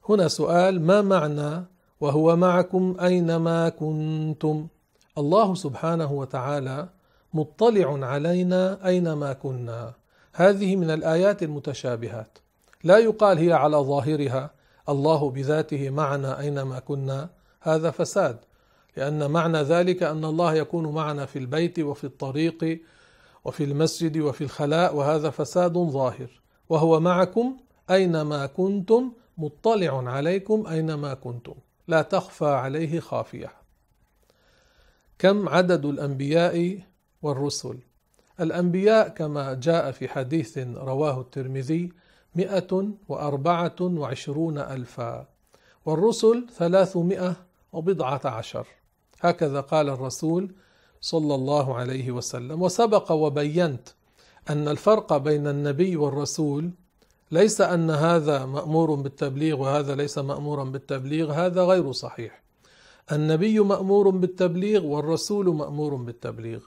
هنا 0.09 0.29
سؤال 0.29 0.83
ما 0.83 1.03
معنى 1.03 1.65
وهو 2.01 2.37
معكم 2.37 2.97
أينما 3.01 3.69
كنتم؟ 3.69 4.69
الله 5.19 5.55
سبحانه 5.55 6.13
وتعالى 6.13 6.89
مطلع 7.35 8.07
علينا 8.07 8.87
أينما 8.87 9.33
كنا. 9.33 9.93
هذه 10.35 10.77
من 10.77 10.91
الآيات 10.91 11.43
المتشابهات. 11.43 12.39
لا 12.85 12.99
يقال 12.99 13.39
هي 13.39 13.53
على 13.53 13.77
ظاهرها 13.77 14.51
الله 14.89 15.31
بذاته 15.31 15.91
معنا 15.91 16.41
أينما 16.41 16.79
كنا. 16.79 17.29
هذا 17.61 17.91
فساد. 17.91 18.39
لأن 18.97 19.31
معنى 19.31 19.63
ذلك 19.63 20.03
أن 20.03 20.25
الله 20.25 20.55
يكون 20.55 20.95
معنا 20.95 21.27
في 21.27 21.39
البيت 21.39 21.79
وفي 21.79 22.05
الطريق 22.05 22.81
وفي 23.45 23.65
المسجد 23.65 24.19
وفي 24.19 24.45
الخلاء 24.45 24.97
وهذا 24.97 25.31
فساد 25.31 25.73
ظاهر. 25.73 26.41
وهو 26.69 27.01
معكم 27.01 27.57
أينما 27.91 28.47
كنتم 28.47 29.13
مطلع 29.39 30.11
عليكم 30.11 30.67
أينما 30.67 31.15
كنتم. 31.15 31.55
لا 31.89 32.03
تخفى 32.03 32.47
عليه 32.47 33.01
خافية. 33.01 33.53
كم 35.19 35.49
عدد 35.49 35.85
الأنبياء 35.85 36.79
والرسل؟ 37.23 37.79
الأنبياء 38.41 39.09
كما 39.09 39.55
جاء 39.55 39.91
في 39.91 40.09
حديث 40.09 40.59
رواه 40.59 41.21
الترمذي 41.21 41.93
مئة 42.35 42.89
وأربعة 43.09 43.77
وعشرون 43.81 44.59
ألفا 44.59 45.27
والرسل 45.85 46.47
ثلاثمائة 46.57 47.37
وبضعة 47.73 48.21
عشر. 48.25 48.67
هكذا 49.21 49.61
قال 49.61 49.89
الرسول 49.89 50.55
صلى 51.01 51.35
الله 51.35 51.75
عليه 51.75 52.11
وسلم. 52.11 52.63
وسبق 52.63 53.13
وبينت 53.13 53.89
أن 54.51 54.69
الفرق 54.69 55.17
بين 55.17 55.47
النبي 55.47 55.97
والرسول 55.97 56.71
ليس 57.31 57.61
أن 57.61 57.91
هذا 57.91 58.47
مأمور 58.47 58.95
بالتبليغ 58.95 59.61
وهذا 59.61 59.95
ليس 59.95 60.19
مأمورا 60.19 60.65
بالتبليغ 60.65 61.33
هذا 61.33 61.65
غير 61.65 61.93
صحيح. 61.93 62.43
النبي 63.13 63.61
مأمور 63.61 64.11
بالتبليغ 64.11 64.85
والرسول 64.85 65.55
مأمور 65.55 65.95
بالتبليغ. 65.95 66.61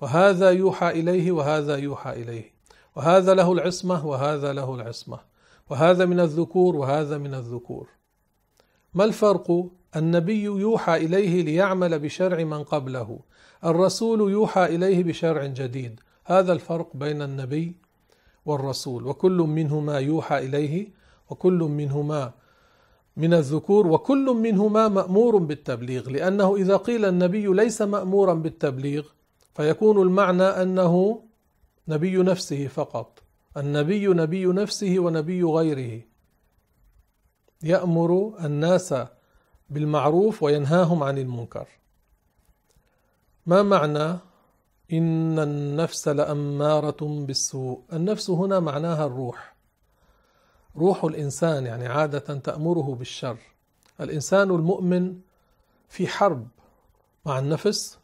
وهذا 0.00 0.50
يوحى 0.50 0.90
إليه 0.90 1.32
وهذا 1.32 1.76
يوحى 1.76 2.12
إليه. 2.12 2.52
وهذا 2.96 3.34
له 3.34 3.52
العصمة 3.52 4.06
وهذا 4.06 4.52
له 4.52 4.74
العصمة. 4.74 5.18
وهذا 5.70 6.04
من 6.04 6.20
الذكور 6.20 6.76
وهذا 6.76 7.18
من 7.18 7.34
الذكور. 7.34 7.88
ما 8.94 9.04
الفرق 9.04 9.70
النبي 9.96 10.42
يوحى 10.42 10.96
إليه 10.96 11.42
ليعمل 11.42 11.98
بشرع 11.98 12.44
من 12.44 12.62
قبله. 12.62 13.18
الرسول 13.64 14.32
يوحى 14.32 14.64
إليه 14.64 15.04
بشرع 15.04 15.46
جديد. 15.46 16.00
هذا 16.24 16.52
الفرق 16.52 16.96
بين 16.96 17.22
النبي 17.22 17.76
والرسول. 18.46 19.06
وكل 19.06 19.38
منهما 19.38 19.98
يوحى 19.98 20.38
إليه 20.38 20.88
وكل 21.30 21.58
منهما 21.58 22.32
من 23.16 23.34
الذكور 23.34 23.86
وكل 23.86 24.26
منهما 24.26 24.88
مأمور 24.88 25.36
بالتبليغ. 25.36 26.10
لأنه 26.10 26.56
إذا 26.56 26.76
قيل 26.76 27.04
النبي 27.04 27.46
ليس 27.46 27.82
مأمورا 27.82 28.34
بالتبليغ 28.34 29.06
فيكون 29.54 30.02
المعنى 30.02 30.42
أنه 30.42 31.22
نبي 31.88 32.16
نفسه 32.16 32.66
فقط. 32.66 33.22
النبي 33.56 34.06
نبي 34.06 34.46
نفسه 34.46 34.98
ونبي 34.98 35.42
غيره. 35.42 36.02
يأمر 37.62 38.34
الناس 38.44 38.94
بالمعروف 39.70 40.42
وينهاهم 40.42 41.02
عن 41.02 41.18
المنكر. 41.18 41.68
ما 43.46 43.62
معنى 43.62 44.18
إن 44.92 45.38
النفس 45.38 46.08
لأمارة 46.08 47.24
بالسوء؟ 47.26 47.82
النفس 47.92 48.30
هنا 48.30 48.60
معناها 48.60 49.06
الروح. 49.06 49.54
روح 50.76 51.04
الإنسان 51.04 51.66
يعني 51.66 51.86
عادة 51.86 52.18
تأمره 52.38 52.94
بالشر. 52.94 53.36
الإنسان 54.00 54.50
المؤمن 54.50 55.20
في 55.88 56.06
حرب 56.06 56.48
مع 57.26 57.38
النفس 57.38 57.98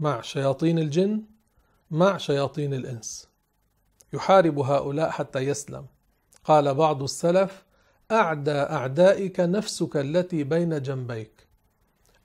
مع 0.00 0.20
شياطين 0.20 0.78
الجن 0.78 1.22
مع 1.90 2.16
شياطين 2.16 2.74
الإنس. 2.74 3.28
يحارب 4.12 4.58
هؤلاء 4.58 5.10
حتى 5.10 5.38
يسلم. 5.38 5.86
قال 6.44 6.74
بعض 6.74 7.02
السلف 7.02 7.64
أعدى 8.12 8.50
أعدائك 8.50 9.40
نفسك 9.40 9.96
التي 9.96 10.44
بين 10.44 10.82
جنبيك. 10.82 11.46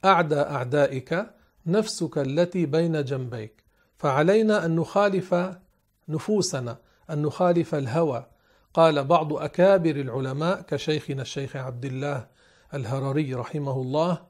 أعدى 0.06 0.40
أعدائك 0.40 1.30
نفسك 1.66 2.18
التي 2.18 2.66
بين 2.66 3.04
جنبيك. 3.04 3.64
فعلينا 3.98 4.66
أن 4.66 4.76
نخالف 4.76 5.36
نفوسنا 6.10 6.78
أن 7.10 7.22
نخالف 7.22 7.76
الهوى. 7.76 8.26
قال 8.74 9.04
بعض 9.04 9.34
أكابر 9.34 9.96
العلماء 9.96 10.62
كشيخنا 10.62 11.22
الشيخ 11.22 11.56
عبد 11.56 11.86
الله 11.86 12.28
الهرري 12.74 13.34
رحمه 13.34 13.82
الله 13.82 14.22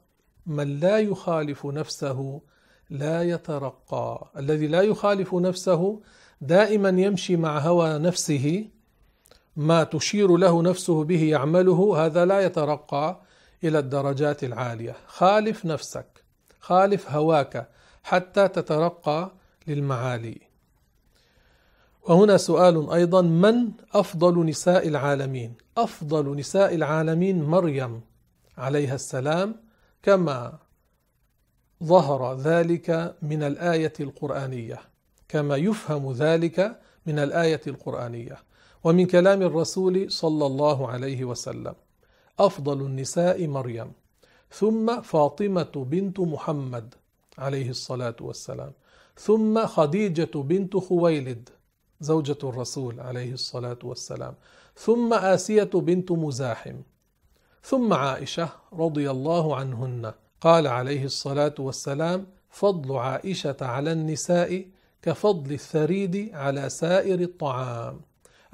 من 0.45 0.79
لا 0.79 0.99
يخالف 0.99 1.65
نفسه 1.65 2.41
لا 2.89 3.23
يترقى. 3.23 4.31
الذي 4.37 4.67
لا 4.67 4.81
يخالف 4.81 5.35
نفسه 5.35 6.01
دائما 6.41 6.89
يمشي 6.89 7.35
مع 7.35 7.59
هوى 7.59 7.99
نفسه 7.99 8.67
ما 9.55 9.83
تشير 9.83 10.37
له 10.37 10.61
نفسه 10.61 11.03
به 11.03 11.23
يعمله 11.23 12.05
هذا 12.05 12.25
لا 12.25 12.39
يترقى 12.39 13.21
إلى 13.63 13.79
الدرجات 13.79 14.43
العالية. 14.43 14.95
خالف 15.07 15.65
نفسك 15.65 16.23
خالف 16.59 17.11
هواك 17.11 17.69
حتى 18.03 18.47
تترقى 18.47 19.31
للمعالي. 19.67 20.41
وهنا 22.03 22.37
سؤال 22.37 22.89
أيضا 22.91 23.21
من 23.21 23.71
أفضل 23.93 24.45
نساء 24.45 24.87
العالمين؟ 24.87 25.53
أفضل 25.77 26.35
نساء 26.35 26.75
العالمين 26.75 27.43
مريم 27.43 28.01
عليها 28.57 28.95
السلام 28.95 29.55
كما 30.03 30.57
ظهر 31.83 32.37
ذلك 32.37 33.15
من 33.21 33.43
الآية 33.43 33.93
القرآنية 33.99 34.79
كما 35.27 35.55
يفهم 35.55 36.11
ذلك 36.11 36.79
من 37.05 37.19
الآية 37.19 37.61
القرآنية. 37.67 38.37
ومن 38.83 39.05
كلام 39.05 39.41
الرسول 39.41 40.11
صلى 40.11 40.45
الله 40.45 40.87
عليه 40.87 41.25
وسلم 41.25 41.75
أفضل 42.39 42.81
النساء 42.81 43.47
مريم. 43.47 43.91
ثم 44.51 45.01
فاطمة 45.01 45.73
بنت 45.75 46.19
محمد 46.19 46.93
عليه 47.37 47.69
الصلاة 47.69 48.15
والسلام. 48.21 48.71
ثم 49.17 49.65
خديجة 49.65 50.31
بنت 50.35 50.77
خويلد 50.77 51.49
زوجة 52.01 52.37
الرسول 52.43 52.99
عليه 52.99 53.33
الصلاة 53.33 53.79
والسلام. 53.83 54.35
ثم 54.75 55.13
آسية 55.13 55.63
بنت 55.73 56.11
مزاحم. 56.11 56.75
ثم 57.63 57.93
عائشة 57.93 58.49
رضي 58.73 59.11
الله 59.11 59.55
عنهن 59.55 60.13
قال 60.41 60.67
عليه 60.67 61.05
الصلاة 61.05 61.55
والسلام 61.59 62.27
فضل 62.49 62.97
عائشة 62.97 63.57
على 63.61 63.91
النساء 63.91 64.65
كفضل 65.01 65.51
الثريد 65.53 66.31
على 66.33 66.69
سائر 66.69 67.19
الطعام. 67.19 68.01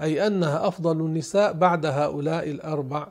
أي 0.02 0.28
أنها 0.28 0.68
أفضل 0.68 1.00
النساء 1.02 1.54
بعد 1.54 1.86
هؤلاء 1.86 2.50
الأربع 2.50 3.08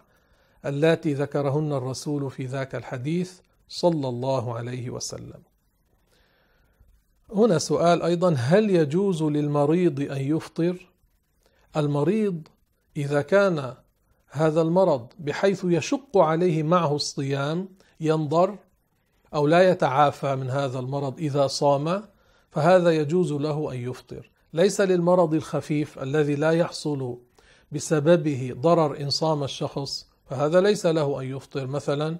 اللاتي 0.67 1.15
ذكرهن 1.15 1.73
الرسول 1.73 2.31
في 2.31 2.47
ذاك 2.47 2.75
الحديث 2.75 3.33
صلى 3.69 4.09
الله 4.09 4.55
عليه 4.55 4.91
وسلم. 4.91 5.43
هنا 7.35 7.59
سؤال 7.59 8.03
أيضا 8.03 8.35
هل 8.39 8.71
يجوز 8.71 9.23
للمريض 9.23 10.01
أن 10.01 10.21
يفطر؟ 10.21 10.89
المريض 11.77 12.49
إذا 12.97 13.23
كان 13.23 13.75
هذا 14.31 14.63
المرض 14.63 15.07
بحيث 15.19 15.65
يشق 15.65 16.19
عليه 16.19 16.63
معه 16.63 16.97
الصيام 16.97 17.69
ينضر 18.01 18.57
أو 19.35 19.47
لا 19.47 19.71
يتعافى 19.71 20.37
من 20.37 20.51
هذا 20.51 20.79
المرض 20.79 21.19
إذا 21.19 21.47
صام 21.47 22.03
فهذا 22.51 22.91
يجوز 22.91 23.33
له 23.33 23.73
أن 23.73 23.77
يفطر 23.77 24.31
ليس 24.53 24.81
للمرض 24.81 25.35
الخفيف 25.35 25.99
الذي 25.99 26.35
لا 26.35 26.51
يحصل 26.51 27.19
بسببه 27.73 28.55
ضرر 28.61 29.01
إن 29.01 29.11
صام 29.11 29.45
الشخص 29.45 30.07
فهذا 30.31 30.61
ليس 30.61 30.87
له 30.87 31.21
أن 31.21 31.27
يفطر. 31.27 31.67
مثلا 31.67 32.17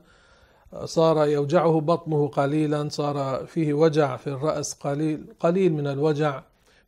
صار 0.85 1.27
يوجعه 1.27 1.81
بطنه 1.81 2.29
قليلا 2.29 2.89
صار 2.89 3.47
فيه 3.47 3.75
وجع 3.75 4.17
في 4.17 4.27
الرأس 4.27 4.75
قليل 4.75 5.27
قليل 5.41 5.73
من 5.73 5.87
الوجع 5.87 6.43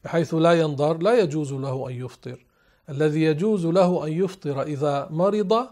بحيث 0.04 0.34
لا 0.34 0.52
ينضر 0.52 0.98
لا 0.98 1.20
يجوز 1.20 1.52
له 1.52 1.88
أن 1.88 1.94
يفطر. 1.94 2.46
الذي 2.88 3.22
يجوز 3.22 3.66
له 3.66 4.06
أن 4.06 4.12
يفطر 4.12 4.62
إذا 4.62 5.08
مرض 5.10 5.66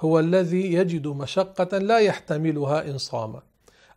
هو 0.00 0.18
الذي 0.18 0.72
يجد 0.72 1.06
مشقة 1.06 1.78
لا 1.78 1.98
يحتملها 1.98 2.90
إن 2.90 2.98
صام 2.98 3.34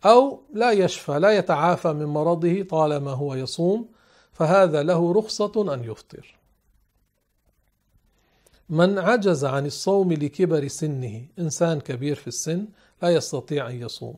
أو 0.05 0.41
لا 0.53 0.71
يشفى 0.71 1.19
لا 1.19 1.31
يتعافى 1.31 1.93
من 1.93 2.05
مرضه 2.05 2.63
طالما 2.63 3.11
هو 3.11 3.35
يصوم. 3.35 3.92
فهذا 4.33 4.83
له 4.83 5.13
رخصة 5.13 5.73
أن 5.73 5.83
يفطر. 5.83 6.39
من 8.69 8.99
عجز 8.99 9.45
عن 9.45 9.65
الصوم 9.65 10.13
لكبر 10.13 10.67
سنه، 10.67 11.25
إنسان 11.39 11.79
كبير 11.79 12.15
في 12.15 12.27
السن 12.27 12.67
لا 13.01 13.09
يستطيع 13.09 13.69
أن 13.69 13.81
يصوم، 13.81 14.15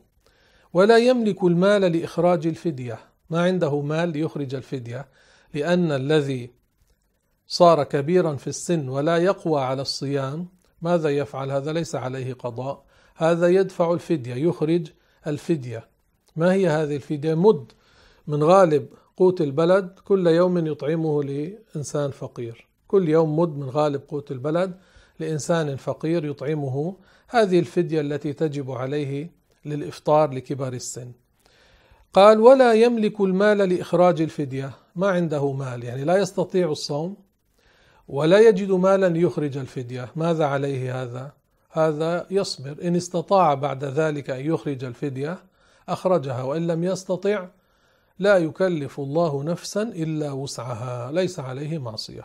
ولا 0.72 0.98
يملك 0.98 1.44
المال 1.44 1.80
لإخراج 1.80 2.46
الفدية، 2.46 2.98
ما 3.30 3.42
عنده 3.42 3.80
مال 3.80 4.08
ليخرج 4.08 4.54
الفدية 4.54 5.08
لأن 5.54 5.92
الذي 5.92 6.50
صار 7.46 7.84
كبيرا 7.84 8.36
في 8.36 8.46
السن 8.46 8.88
ولا 8.88 9.16
يقوى 9.16 9.60
على 9.60 9.82
الصيام 9.82 10.48
ماذا 10.82 11.08
يفعل؟ 11.08 11.50
هذا 11.50 11.72
ليس 11.72 11.94
عليه 11.94 12.34
قضاء. 12.34 12.84
هذا 13.16 13.48
يدفع 13.48 13.92
الفدية 13.92 14.34
يخرج 14.34 14.90
الفدية. 15.26 15.88
ما 16.36 16.52
هي 16.52 16.68
هذه 16.68 16.96
الفدية؟ 16.96 17.34
مد 17.34 17.72
من 18.26 18.42
غالب 18.42 18.88
قوت 19.16 19.40
البلد 19.40 19.98
كل 20.04 20.26
يوم 20.26 20.66
يطعمه 20.66 21.22
لإنسان 21.22 22.10
فقير. 22.10 22.66
كل 22.88 23.08
يوم 23.08 23.38
مد 23.38 23.56
من 23.56 23.70
غالب 23.70 24.02
قوت 24.08 24.30
البلد 24.30 24.74
لإنسان 25.20 25.76
فقير 25.76 26.24
يطعمه. 26.24 26.96
هذه 27.28 27.58
الفدية 27.58 28.00
التي 28.00 28.32
تجب 28.32 28.70
عليه 28.70 29.30
للإفطار 29.64 30.32
لكبار 30.32 30.72
السن. 30.72 31.12
قال 32.12 32.40
ولا 32.40 32.72
يملك 32.72 33.20
المال 33.20 33.58
لإخراج 33.58 34.20
الفدية. 34.20 34.70
ما 34.96 35.08
عنده 35.08 35.52
مال 35.52 35.84
يعني 35.84 36.04
لا 36.04 36.16
يستطيع 36.16 36.70
الصوم 36.70 37.16
ولا 38.08 38.48
يجد 38.48 38.70
مالا 38.70 39.18
يخرج 39.18 39.56
الفدية. 39.56 40.08
ماذا 40.16 40.44
عليه 40.44 41.02
هذا؟ 41.02 41.32
هذا 41.70 42.26
يصبر. 42.30 42.76
إن 42.82 42.96
استطاع 42.96 43.54
بعد 43.54 43.84
ذلك 43.84 44.30
أن 44.30 44.46
يخرج 44.46 44.84
الفدية 44.84 45.38
أخرجها 45.88 46.42
وإن 46.42 46.66
لم 46.66 46.84
يستطع 46.84 47.48
لا 48.18 48.36
يكلف 48.36 49.00
الله 49.00 49.42
نفسا 49.42 49.82
إلا 49.82 50.32
وسعها. 50.32 51.12
ليس 51.12 51.40
عليه 51.40 51.78
معصية. 51.78 52.24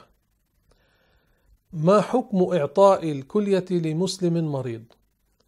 ما 1.74 2.02
حكم 2.02 2.44
إعطاء 2.54 3.12
الكلية 3.12 3.66
لمسلم 3.72 4.52
مريض؟ 4.52 4.84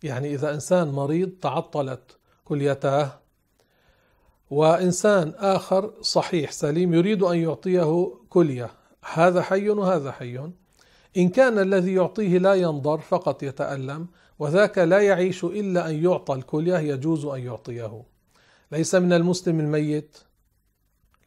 يعني 0.04 0.34
إذا 0.34 0.54
إنسان 0.54 0.88
مريض 0.88 1.30
تعطلت 1.42 2.18
كليته 2.46 3.10
وإنسان 4.50 5.34
آخر 5.38 5.94
صحيح 6.02 6.52
سليم 6.52 6.94
يريد 6.94 7.24
أن 7.24 7.38
يعطيه 7.38 8.14
كلية 8.30 8.72
هذا 9.14 9.42
حي 9.42 9.70
وهذا 9.70 10.12
حي. 10.12 10.40
إن 11.18 11.30
كان 11.30 11.60
الذي 11.60 11.94
يعطيه 11.94 12.38
لا 12.38 12.54
ينضر 12.54 12.98
فقط 12.98 13.44
يتألم 13.44 14.08
وذاك 14.40 14.78
لا 14.78 15.00
يعيش 15.00 15.44
إلا 15.44 15.90
أن 15.90 16.04
يعطى 16.04 16.36
الكلية 16.36 16.78
يجوز 16.78 17.26
أن 17.26 17.40
يعطيه. 17.40 18.04
ليس 18.72 18.96
من 18.96 19.14
المسلم 19.14 19.60
الميت 19.60 20.18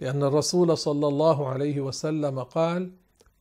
لأن 0.01 0.23
الرسول 0.23 0.79
صلى 0.79 1.09
الله 1.09 1.49
عليه 1.49 1.81
وسلم 1.81 2.43
قال 2.43 2.91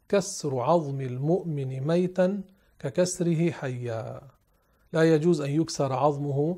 كسر 0.09 0.59
عظم 0.59 1.01
المؤمن 1.01 1.87
ميتا 1.87 2.41
ككسره 2.79 3.51
حيا. 3.51 4.21
لا 4.93 5.13
يجوز 5.15 5.41
أن 5.41 5.49
يكسر 5.61 5.93
عظمه 5.93 6.57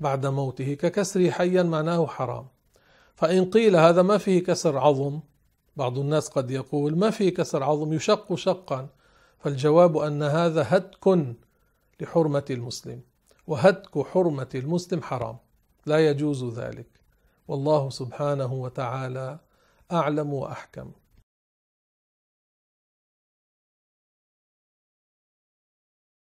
بعد 0.00 0.26
موته. 0.26 0.74
ككسره 0.74 1.30
حيا 1.30 1.62
معناه 1.62 2.06
حرام. 2.06 2.46
فإن 3.14 3.50
قيل 3.50 3.76
هذا 3.76 4.02
ما 4.02 4.18
فيه 4.18 4.44
كسر 4.44 4.78
عظم 4.78 5.20
بعض 5.76 5.98
الناس 5.98 6.28
قد 6.28 6.50
يقول 6.50 6.98
ما 6.98 7.10
فيه 7.10 7.34
كسر 7.34 7.62
عظم 7.62 7.92
يشق 7.92 8.34
شقا. 8.34 8.88
فالجواب 9.38 9.96
أن 9.96 10.22
هذا 10.22 10.66
هتك 10.68 11.34
لحرمة 12.00 12.44
المسلم. 12.50 13.00
وهتك 13.46 14.06
حرمة 14.06 14.48
المسلم 14.54 15.02
حرام. 15.02 15.36
لا 15.86 16.10
يجوز 16.10 16.58
ذلك. 16.58 17.01
والله 17.52 17.90
سبحانه 17.90 18.52
وتعالى 18.52 19.38
أعلم 19.92 20.32
وأحكم. 20.32 20.92